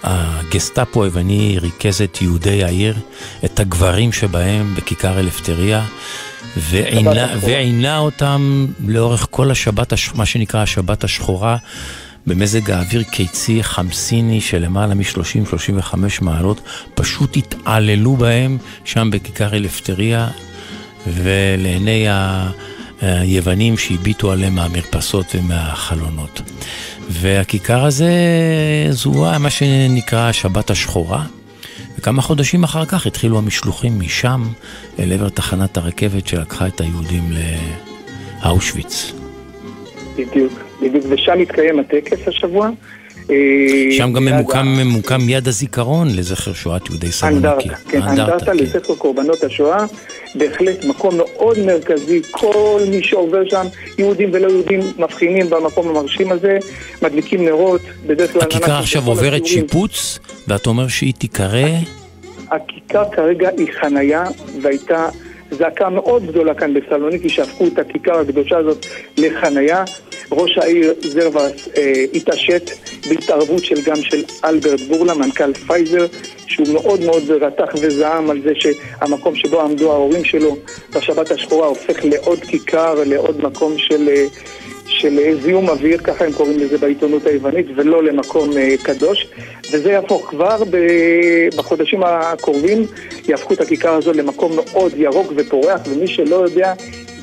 הגסטאפו 0.04 1.04
היווני 1.04 1.58
ריכז 1.60 2.02
את 2.02 2.22
יהודי 2.22 2.64
העיר, 2.64 2.96
את 3.46 3.60
הגברים 3.60 4.12
שבהם 4.12 4.76
בכיכר 4.76 5.20
אלפטריה, 5.20 5.84
ועינה, 6.58 7.28
ועינה 7.42 7.98
אותם 7.98 8.66
לאורך 8.88 9.28
כל 9.32 9.52
השבת, 9.52 9.94
מה 10.16 10.26
שנקרא 10.26 10.62
השבת 10.62 11.04
השחורה, 11.04 11.58
במזג 12.28 12.72
האוויר 12.72 13.04
קיצי 13.04 13.64
חמסיני 13.64 14.42
של 14.42 14.58
למעלה 14.58 14.96
מ-30-35 14.96 15.96
מעלות, 16.22 16.62
פשוט 16.96 17.38
התעללו 17.38 18.16
בהם 18.16 18.58
שם 18.86 19.10
בכיכר 19.12 19.56
אלפטריה, 19.56 20.28
ולעיני 21.08 22.06
היוונים 23.02 23.78
שהביטו 23.78 24.32
עליהם 24.32 24.56
מהמרפסות 24.56 25.36
ומהחלונות. 25.36 26.42
והכיכר 27.10 27.86
הזה 27.86 28.12
זוהה 28.90 29.38
מה 29.38 29.50
שנקרא 29.50 30.30
השבת 30.30 30.70
השחורה, 30.70 31.24
וכמה 31.98 32.22
חודשים 32.22 32.64
אחר 32.64 32.86
כך 32.86 33.08
התחילו 33.08 33.38
המשלוחים 33.38 34.00
משם 34.00 34.44
אל 35.00 35.14
עבר 35.14 35.30
תחנת 35.30 35.78
הרכבת 35.78 36.28
שלקחה 36.28 36.68
את 36.68 36.82
היהודים 36.82 37.32
לאושוויץ. 38.44 39.14
בדיוק, 40.16 40.54
בדיוק, 40.82 41.06
ושם 41.10 41.40
התקיים 41.42 41.80
הטקס 41.80 42.28
השבוע. 42.28 42.70
אה, 43.30 43.36
שם 43.92 44.14
גם 44.14 44.26
ממוקם, 44.26 44.68
ממוקם 44.78 45.30
יד 45.30 45.48
הזיכרון 45.48 46.08
לזכר 46.16 46.54
שואת 46.54 46.90
יהודי 46.90 47.12
סלוניקי. 47.12 47.48
אנדרטה, 47.48 47.76
כן, 47.90 48.02
אנדרטה 48.02 48.54
לזכר 48.54 48.96
קורבנות 48.96 49.44
השואה, 49.44 49.86
בהחלט 50.36 50.86
מקום 50.86 51.18
מאוד 51.18 51.60
מרכזי, 51.60 52.22
כל 52.32 52.82
מי 52.90 53.04
שעובר 53.04 53.50
שם, 53.50 53.66
יהודים 53.98 54.30
ולא 54.34 54.48
יהודים, 54.48 54.80
מבחינים 54.98 55.50
במקום 55.50 55.88
המרשים 55.88 56.32
הזה, 56.32 56.58
מדליקים 57.02 57.46
נרות, 57.46 57.82
בדרך 58.06 58.34
כלל 58.34 58.42
הכיכר 58.42 58.80
עכשיו 58.80 59.08
עוברת 59.08 59.46
שיפוץ, 59.46 60.20
ואתה 60.48 60.70
אומר 60.70 60.88
שהיא 60.88 61.14
תיקרא... 61.14 61.68
הכיכר 62.52 63.04
כרגע 63.12 63.50
היא 63.58 63.68
חנייה, 63.82 64.24
והייתה 64.62 65.10
זעקה 65.52 65.90
מאוד 65.90 66.26
גדולה 66.26 66.54
כאן 66.54 66.74
בסלוניקי, 66.74 67.30
שהפכו 67.30 67.68
את 67.68 67.80
הכיכר 67.80 68.20
הקדושה 68.20 68.58
הזאת 68.58 68.86
לחנייה. 69.18 69.84
ראש 70.32 70.58
העיר 70.58 70.94
זרווס 71.02 71.68
אה, 71.78 72.06
התעשת 72.14 72.72
בהתערבות 73.10 73.64
של 73.64 73.82
גם 73.86 73.96
של 73.96 74.24
אלברט 74.46 74.80
בורלה, 74.80 75.14
מנכ"ל 75.14 75.54
פייזר, 75.54 76.06
שהוא 76.48 76.68
מאוד 76.74 77.02
מאוד 77.02 77.24
רתח 77.30 77.74
וזעם 77.82 78.30
על 78.30 78.42
זה 78.42 78.52
שהמקום 78.56 79.36
שבו 79.36 79.62
עמדו 79.62 79.92
ההורים 79.92 80.24
שלו 80.24 80.58
בשבת 80.96 81.32
השחורה 81.32 81.68
הופך 81.68 82.06
לעוד 82.06 82.40
כיכר, 82.40 83.04
לעוד 83.06 83.44
מקום 83.44 83.78
של... 83.78 84.10
אה, 84.10 84.26
של 85.00 85.42
זיהום 85.42 85.70
אוויר, 85.70 85.98
ככה 85.98 86.26
הם 86.26 86.32
קוראים 86.32 86.60
לזה 86.60 86.78
בעיתונות 86.78 87.26
היוונית, 87.26 87.66
ולא 87.76 88.04
למקום 88.04 88.58
אה, 88.58 88.76
קדוש. 88.84 89.28
וזה 89.72 89.92
יהפוך 89.92 90.30
כבר 90.30 90.64
בחודשים 91.58 92.04
הקרובים, 92.04 92.86
יהפכו 93.28 93.54
את 93.54 93.62
הכיכר 93.62 93.90
הזו 93.90 94.14
למקום 94.14 94.52
מאוד 94.56 94.92
ירוק 94.98 95.34
ופורח, 95.36 95.82
ומי 95.90 96.08
שלא 96.08 96.36
יודע, 96.36 96.74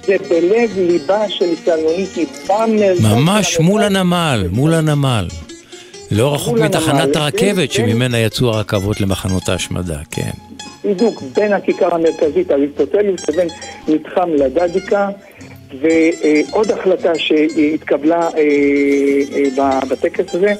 זה 0.06 0.16
בלב 0.30 0.70
ליבה 0.76 1.28
של 1.28 1.54
סלוניקי, 1.64 2.26
במרכז 2.48 3.00
ממש 3.00 3.60
מול 3.60 3.82
הנמל, 3.82 4.46
מול 4.50 4.74
הנמל. 4.74 5.26
לא 6.10 6.34
רחוק 6.34 6.58
מתחנת 6.58 7.00
הנמל, 7.00 7.18
הרכבת 7.18 7.40
כן, 7.40 7.54
כן. 7.54 7.66
שממנה 7.66 8.18
יצאו 8.18 8.48
הרכבות 8.48 9.00
למחנות 9.00 9.48
ההשמדה, 9.48 9.98
כן. 10.10 10.30
בדיוק 10.84 11.22
בין 11.34 11.52
הכיכר 11.52 11.94
המרכזית 11.94 12.50
אריסטוטליוס 12.50 13.28
לבין 13.28 13.48
מתחם 13.88 14.28
לדדיקה 14.28 15.08
ועוד 15.80 16.70
החלטה 16.70 17.12
שהתקבלה 17.14 18.20
אה, 18.20 18.40
אה, 19.58 19.80
בטקס 19.90 20.34
הזה 20.34 20.52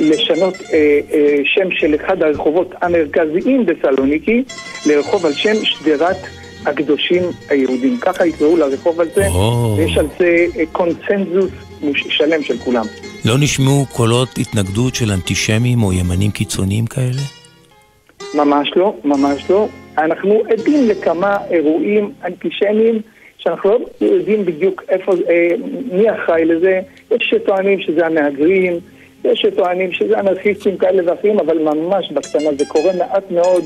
לשנות 0.00 0.54
אה, 0.72 1.00
שם 1.44 1.68
של 1.70 1.94
אחד 1.94 2.22
הרחובות 2.22 2.74
המרכזיים 2.82 3.66
בסלוניקי 3.66 4.44
לרחוב 4.86 5.26
על 5.26 5.32
שם 5.32 5.64
שדרת 5.64 6.16
הקדושים 6.66 7.22
היהודים. 7.48 7.98
ככה 8.00 8.26
יקראו 8.26 8.56
לרחוב 8.56 9.00
הזה. 9.00 9.26
ויש 9.76 9.98
על 9.98 10.06
זה 10.18 10.46
קונצנזוס 10.72 11.50
שלם 11.94 12.42
של 12.42 12.58
כולם. 12.58 12.84
לא 13.24 13.34
נשמעו 13.40 13.86
קולות 13.92 14.28
התנגדות 14.38 14.94
של 14.94 15.10
אנטישמים 15.10 15.82
או 15.82 15.92
ימנים 15.92 16.30
קיצוניים 16.30 16.86
כאלה? 16.86 17.22
ממש 18.34 18.70
לא, 18.76 18.94
ממש 19.04 19.50
לא. 19.50 19.68
אנחנו 19.98 20.42
עדים 20.50 20.88
לכמה 20.88 21.36
אירועים 21.50 22.12
אנטישמיים 22.24 23.00
שאנחנו 23.40 23.70
לא 23.70 23.78
יודעים 24.00 24.44
בדיוק 24.44 24.82
איפה, 24.88 25.12
אה, 25.12 25.48
מי 25.92 26.10
אחראי 26.10 26.44
לזה. 26.44 26.80
יש 27.10 27.30
שטוענים 27.30 27.80
שזה 27.80 28.06
המהגרים, 28.06 28.78
יש 29.24 29.40
שטוענים 29.40 29.92
שזה 29.92 30.20
אנרכיסטים 30.20 30.78
כאלה 30.78 31.02
ואחרים, 31.12 31.40
אבל 31.40 31.58
ממש 31.58 32.12
בקטנה 32.12 32.50
זה 32.58 32.64
קורה 32.66 32.92
מעט 32.92 33.30
מאוד. 33.30 33.64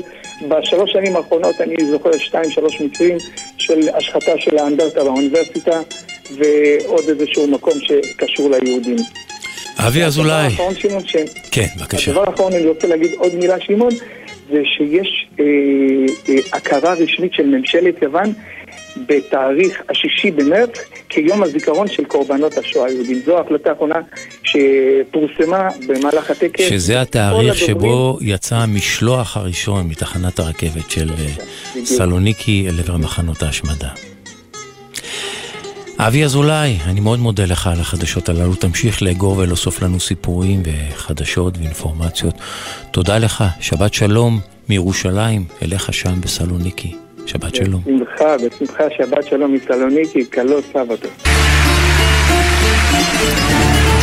בשלוש 0.48 0.92
שנים 0.92 1.16
האחרונות 1.16 1.60
אני 1.60 1.76
זוכר 1.90 2.12
שתיים, 2.18 2.50
שלוש 2.50 2.80
מקרים 2.80 3.16
של 3.58 3.88
השחתה 3.94 4.38
של 4.38 4.58
האנדרטה 4.58 5.04
באוניברסיטה 5.04 5.80
ועוד 6.30 7.04
איזשהו 7.08 7.46
מקום 7.46 7.72
שקשור 7.80 8.50
ליהודים. 8.50 8.96
אבי 9.78 10.04
אזולאי. 10.04 10.34
הדבר 10.34 10.44
האחרון, 10.44 10.74
שמעון, 10.74 11.06
ש... 11.06 11.16
כן, 11.50 11.66
בבקשה. 11.80 12.10
הדבר 12.10 12.30
האחרון, 12.30 12.52
אני 12.52 12.66
רוצה 12.66 12.86
להגיד 12.86 13.10
עוד 13.18 13.34
מילה, 13.34 13.60
שמעון, 13.60 13.92
זה 14.50 14.62
שיש 14.64 15.28
אה, 15.40 15.44
אה, 16.28 16.34
הכרה 16.52 16.94
רשמית 16.94 17.32
של 17.32 17.46
ממשלת 17.46 18.02
יוון 18.02 18.32
בתאריך 18.96 19.82
השישי 19.88 20.30
במרץ 20.30 20.70
כיום 21.08 21.42
הזיכרון 21.42 21.88
של 21.88 22.04
קורבנות 22.04 22.58
השואה 22.58 22.86
היהודים. 22.86 23.22
זו 23.26 23.38
ההחלטה 23.38 23.70
האחרונה 23.70 24.00
שפורסמה 24.42 25.68
במהלך 25.86 26.30
הטקס. 26.30 26.68
שזה 26.68 27.00
התאריך 27.00 27.54
שבו 27.54 28.18
יצא 28.20 28.56
המשלוח 28.56 29.36
הראשון 29.36 29.88
מתחנת 29.88 30.38
הרכבת 30.38 30.90
של 30.90 31.10
אה, 31.10 31.84
סלוניקי 31.84 32.66
אל 32.68 32.80
עבר 32.80 32.96
מחנות 32.96 33.42
ההשמדה. 33.42 33.88
אבי 35.98 36.24
אזולאי, 36.24 36.78
אני 36.84 37.00
מאוד 37.00 37.18
מודה 37.18 37.44
לך 37.44 37.66
על 37.66 37.80
החדשות 37.80 38.28
הללו. 38.28 38.54
תמשיך 38.54 39.02
לאגור 39.02 39.36
ולאסוף 39.38 39.82
לנו 39.82 40.00
סיפורים 40.00 40.62
וחדשות 40.64 41.58
ואינפורמציות. 41.58 42.34
תודה 42.90 43.18
לך, 43.18 43.44
שבת 43.60 43.94
שלום 43.94 44.40
מירושלים 44.68 45.44
אליך 45.62 45.92
שם 45.92 46.20
בסלוניקי. 46.20 47.03
שבת 47.26 47.54
שלום. 47.54 47.82
בשמחה, 47.84 48.36
בשמחה, 48.46 48.84
שבת 48.98 49.26
שלום 49.26 49.54
מסלוניקי, 49.54 50.24
קלות 50.24 50.64
סבתו. 50.72 51.08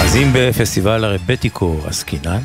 אז 0.03 0.15
אם 0.15 0.27
בפסטיבל 0.33 1.03
הרפטיקו 1.03 1.77
עסקינן, 1.87 2.39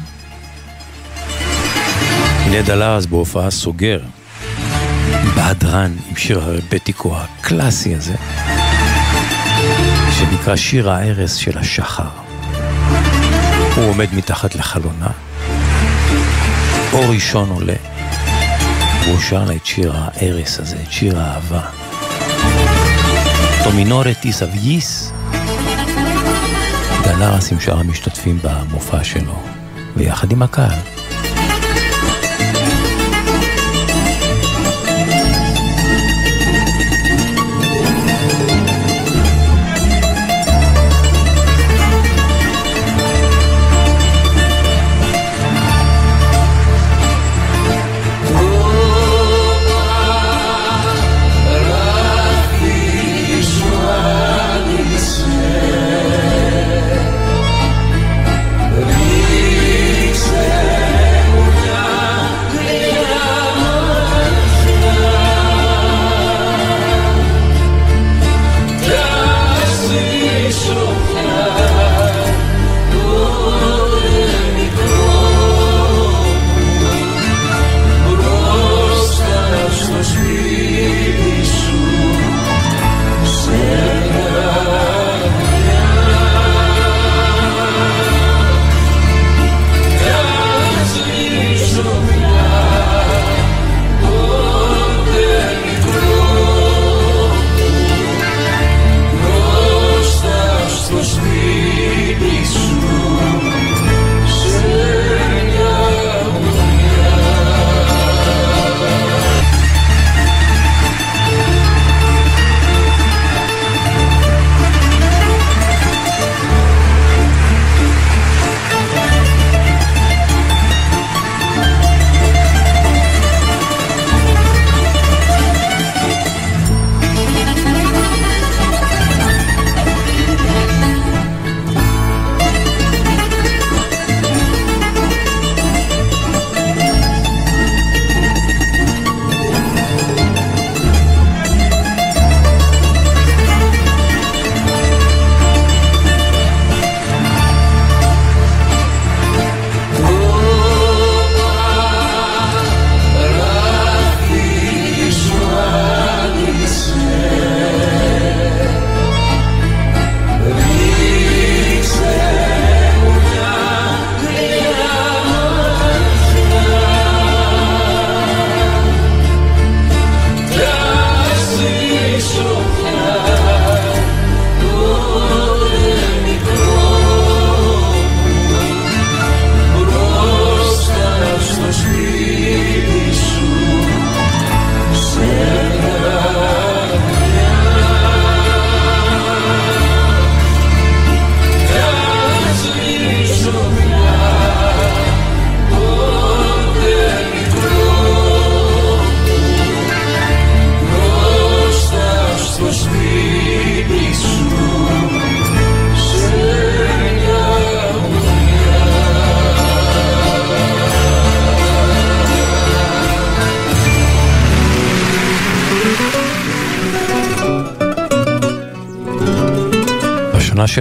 הנה 2.44 2.62
דלרס 2.62 3.06
בהופעה 3.06 3.50
סוגר, 3.50 4.00
בהדרן 5.36 5.92
עם 6.08 6.16
שיר 6.16 6.40
הרפטיקו 6.40 7.16
הקלאסי 7.16 7.94
הזה, 7.94 8.14
שנקרא 10.18 10.56
שיר 10.56 10.90
הארס 10.90 11.34
של 11.34 11.58
השחר. 11.58 12.08
הוא 13.76 13.84
עומד 13.84 14.06
מתחת 14.16 14.54
לחלונה, 14.54 15.10
אור 16.92 17.04
ראשון 17.04 17.48
עולה, 17.48 17.95
והוא 19.06 19.20
שר 19.20 19.44
לה 19.44 19.54
את 19.56 19.66
שיר 19.66 19.92
הארס 19.94 20.58
הזה, 20.58 20.76
את 20.82 20.92
שיר 20.92 21.18
האהבה. 21.18 21.60
טומינורת 23.64 24.24
איסאוויס, 24.24 25.12
דלרס 27.04 27.52
עם 27.52 27.60
שאר 27.60 27.78
המשתתפים 27.78 28.38
במופע 28.42 29.04
שלו, 29.04 29.38
ויחד 29.96 30.32
עם 30.32 30.42
הקהל. 30.42 30.95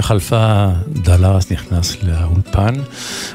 שחלפה 0.06 0.68
דלרס 0.88 1.52
נכנס 1.52 1.98
לאולפן, 2.04 2.74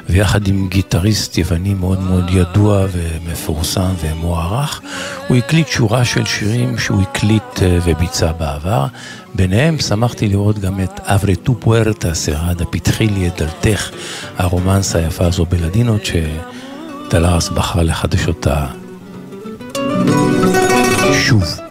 ויחד 0.09 0.49
עם 0.49 0.69
גיטריסט 0.69 1.39
יווני 1.39 1.75
מאוד 1.75 2.01
מאוד 2.01 2.25
ידוע 2.31 2.87
ומפורסם 2.93 3.91
ומוערך, 4.01 4.81
הוא 5.29 5.37
הקליט 5.37 5.69
שורה 5.69 6.05
של 6.05 6.25
שירים 6.25 6.79
שהוא 6.79 7.03
הקליט 7.03 7.63
אה, 7.63 7.79
וביצע 7.85 8.33
בעבר. 8.33 8.87
ביניהם 9.35 9.79
שמחתי 9.79 10.29
לראות 10.29 10.59
גם 10.59 10.81
את 10.81 11.01
Avre 11.01 11.37
tu 11.37 11.55
puerta 11.61 12.15
cerrada, 12.15 12.63
פתחי 12.63 13.07
לי 13.07 13.29
את 13.29 13.43
דלתך, 13.43 13.91
הרומנס 14.39 14.97
היפה 14.97 15.27
הזו 15.27 15.47
בלדינו, 15.47 16.01
שדלרס 16.05 17.49
בחר 17.49 17.83
לחדש 17.83 18.29
אותה 18.29 18.67
שוב. 21.13 21.70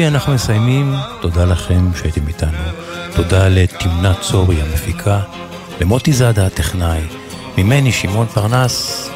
שלישי 0.06 0.16
אנחנו 0.16 0.34
מסיימים. 0.34 0.96
תודה 1.22 1.46
לכם 1.46 1.90
שהייתם 1.96 2.28
איתנו. 2.28 2.58
תודה 3.16 3.48
לתמנת 3.48 4.22
צורי 4.22 4.62
המפיקה, 4.62 5.20
למוטי 5.82 6.14
זאדה 6.14 6.46
הטכנאי, 6.46 7.02
ממני 7.58 7.92
שמעון 7.92 8.28
פרנס. 8.28 9.10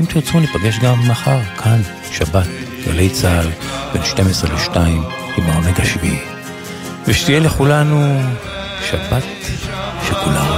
אם 0.00 0.04
תרצו 0.04 0.40
ניפגש 0.40 0.78
גם 0.78 1.08
מחר, 1.08 1.38
כאן, 1.62 1.82
שבת, 2.12 2.46
גלי 2.86 3.10
צה"ל, 3.10 3.46
בין 3.92 4.04
12 4.04 4.50
ל-2 4.50 4.78
עם 5.36 5.50
העונג 5.50 5.80
השביעי. 5.80 6.18
ושתהיה 7.06 7.40
לכולנו 7.40 8.20
שבת 8.90 9.24
שכולה 10.06 10.51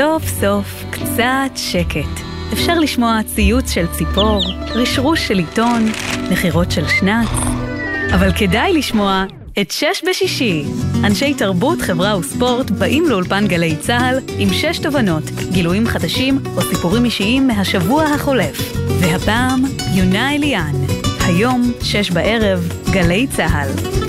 סוף 0.00 0.28
סוף 0.40 0.84
קצת 0.90 1.50
שקט. 1.56 2.20
אפשר 2.52 2.78
לשמוע 2.78 3.18
ציוץ 3.26 3.70
של 3.70 3.86
ציפור, 3.86 4.42
רשרוש 4.74 5.28
של 5.28 5.38
עיתון, 5.38 5.86
נחירות 6.30 6.70
של 6.70 6.88
שנץ, 6.88 7.28
אבל 8.14 8.32
כדאי 8.32 8.72
לשמוע 8.72 9.24
את 9.60 9.70
שש 9.70 10.02
בשישי. 10.08 10.64
אנשי 11.04 11.34
תרבות, 11.34 11.80
חברה 11.80 12.18
וספורט 12.18 12.70
באים 12.70 13.04
לאולפן 13.08 13.46
גלי 13.46 13.76
צה"ל 13.76 14.18
עם 14.38 14.48
שש 14.52 14.78
תובנות, 14.78 15.24
גילויים 15.52 15.86
חדשים 15.86 16.38
או 16.56 16.62
סיפורים 16.62 17.04
אישיים 17.04 17.46
מהשבוע 17.46 18.04
החולף. 18.04 18.72
והפעם, 19.00 19.64
יונה 19.94 20.34
אליאן. 20.34 20.72
היום, 21.26 21.72
שש 21.82 22.10
בערב, 22.10 22.68
גלי 22.92 23.26
צה"ל. 23.26 23.99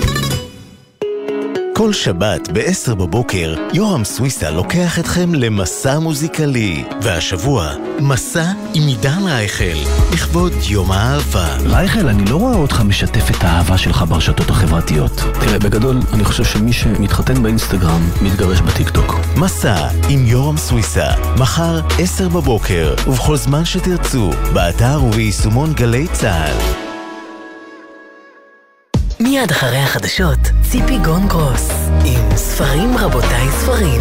כל 1.82 1.92
שבת 1.92 2.48
ב-10 2.52 2.94
בבוקר, 2.94 3.54
יורם 3.72 4.04
סוויסה 4.04 4.50
לוקח 4.50 4.98
אתכם 4.98 5.34
למסע 5.34 5.98
מוזיקלי. 5.98 6.84
והשבוע, 7.02 7.72
מסע 8.00 8.44
עם 8.74 8.86
עידן 8.86 9.22
רייכל, 9.24 9.90
לכבוד 10.12 10.52
יום 10.68 10.92
האהבה. 10.92 11.56
רייכל, 11.66 12.08
אני 12.08 12.24
לא 12.24 12.36
רואה 12.36 12.54
אותך 12.54 12.80
משתף 12.80 13.30
את 13.30 13.44
האהבה 13.44 13.78
שלך 13.78 14.04
ברשתות 14.08 14.50
החברתיות. 14.50 15.12
תראה, 15.40 15.58
בגדול, 15.58 16.00
אני 16.12 16.24
חושב 16.24 16.44
שמי 16.44 16.72
שמתחתן 16.72 17.42
באינסטגרם, 17.42 18.10
מתגרש 18.22 18.60
בטיקטוק. 18.60 19.14
מסע 19.36 19.88
עם 20.08 20.26
יורם 20.26 20.56
סוויסה, 20.56 21.06
מחר 21.38 21.80
10 21.98 22.28
בבוקר, 22.28 22.94
ובכל 23.06 23.36
זמן 23.36 23.64
שתרצו, 23.64 24.30
באתר 24.52 25.04
וביישומון 25.04 25.72
גלי 25.72 26.06
צה"ל. 26.12 26.81
מיד 29.32 29.50
אחרי 29.50 29.78
החדשות, 29.78 30.38
ציפי 30.70 30.98
גון 30.98 31.28
גרוס, 31.28 31.70
עם 32.04 32.36
ספרים 32.36 32.96
רבותיי 32.96 33.48
ספרים. 33.50 34.00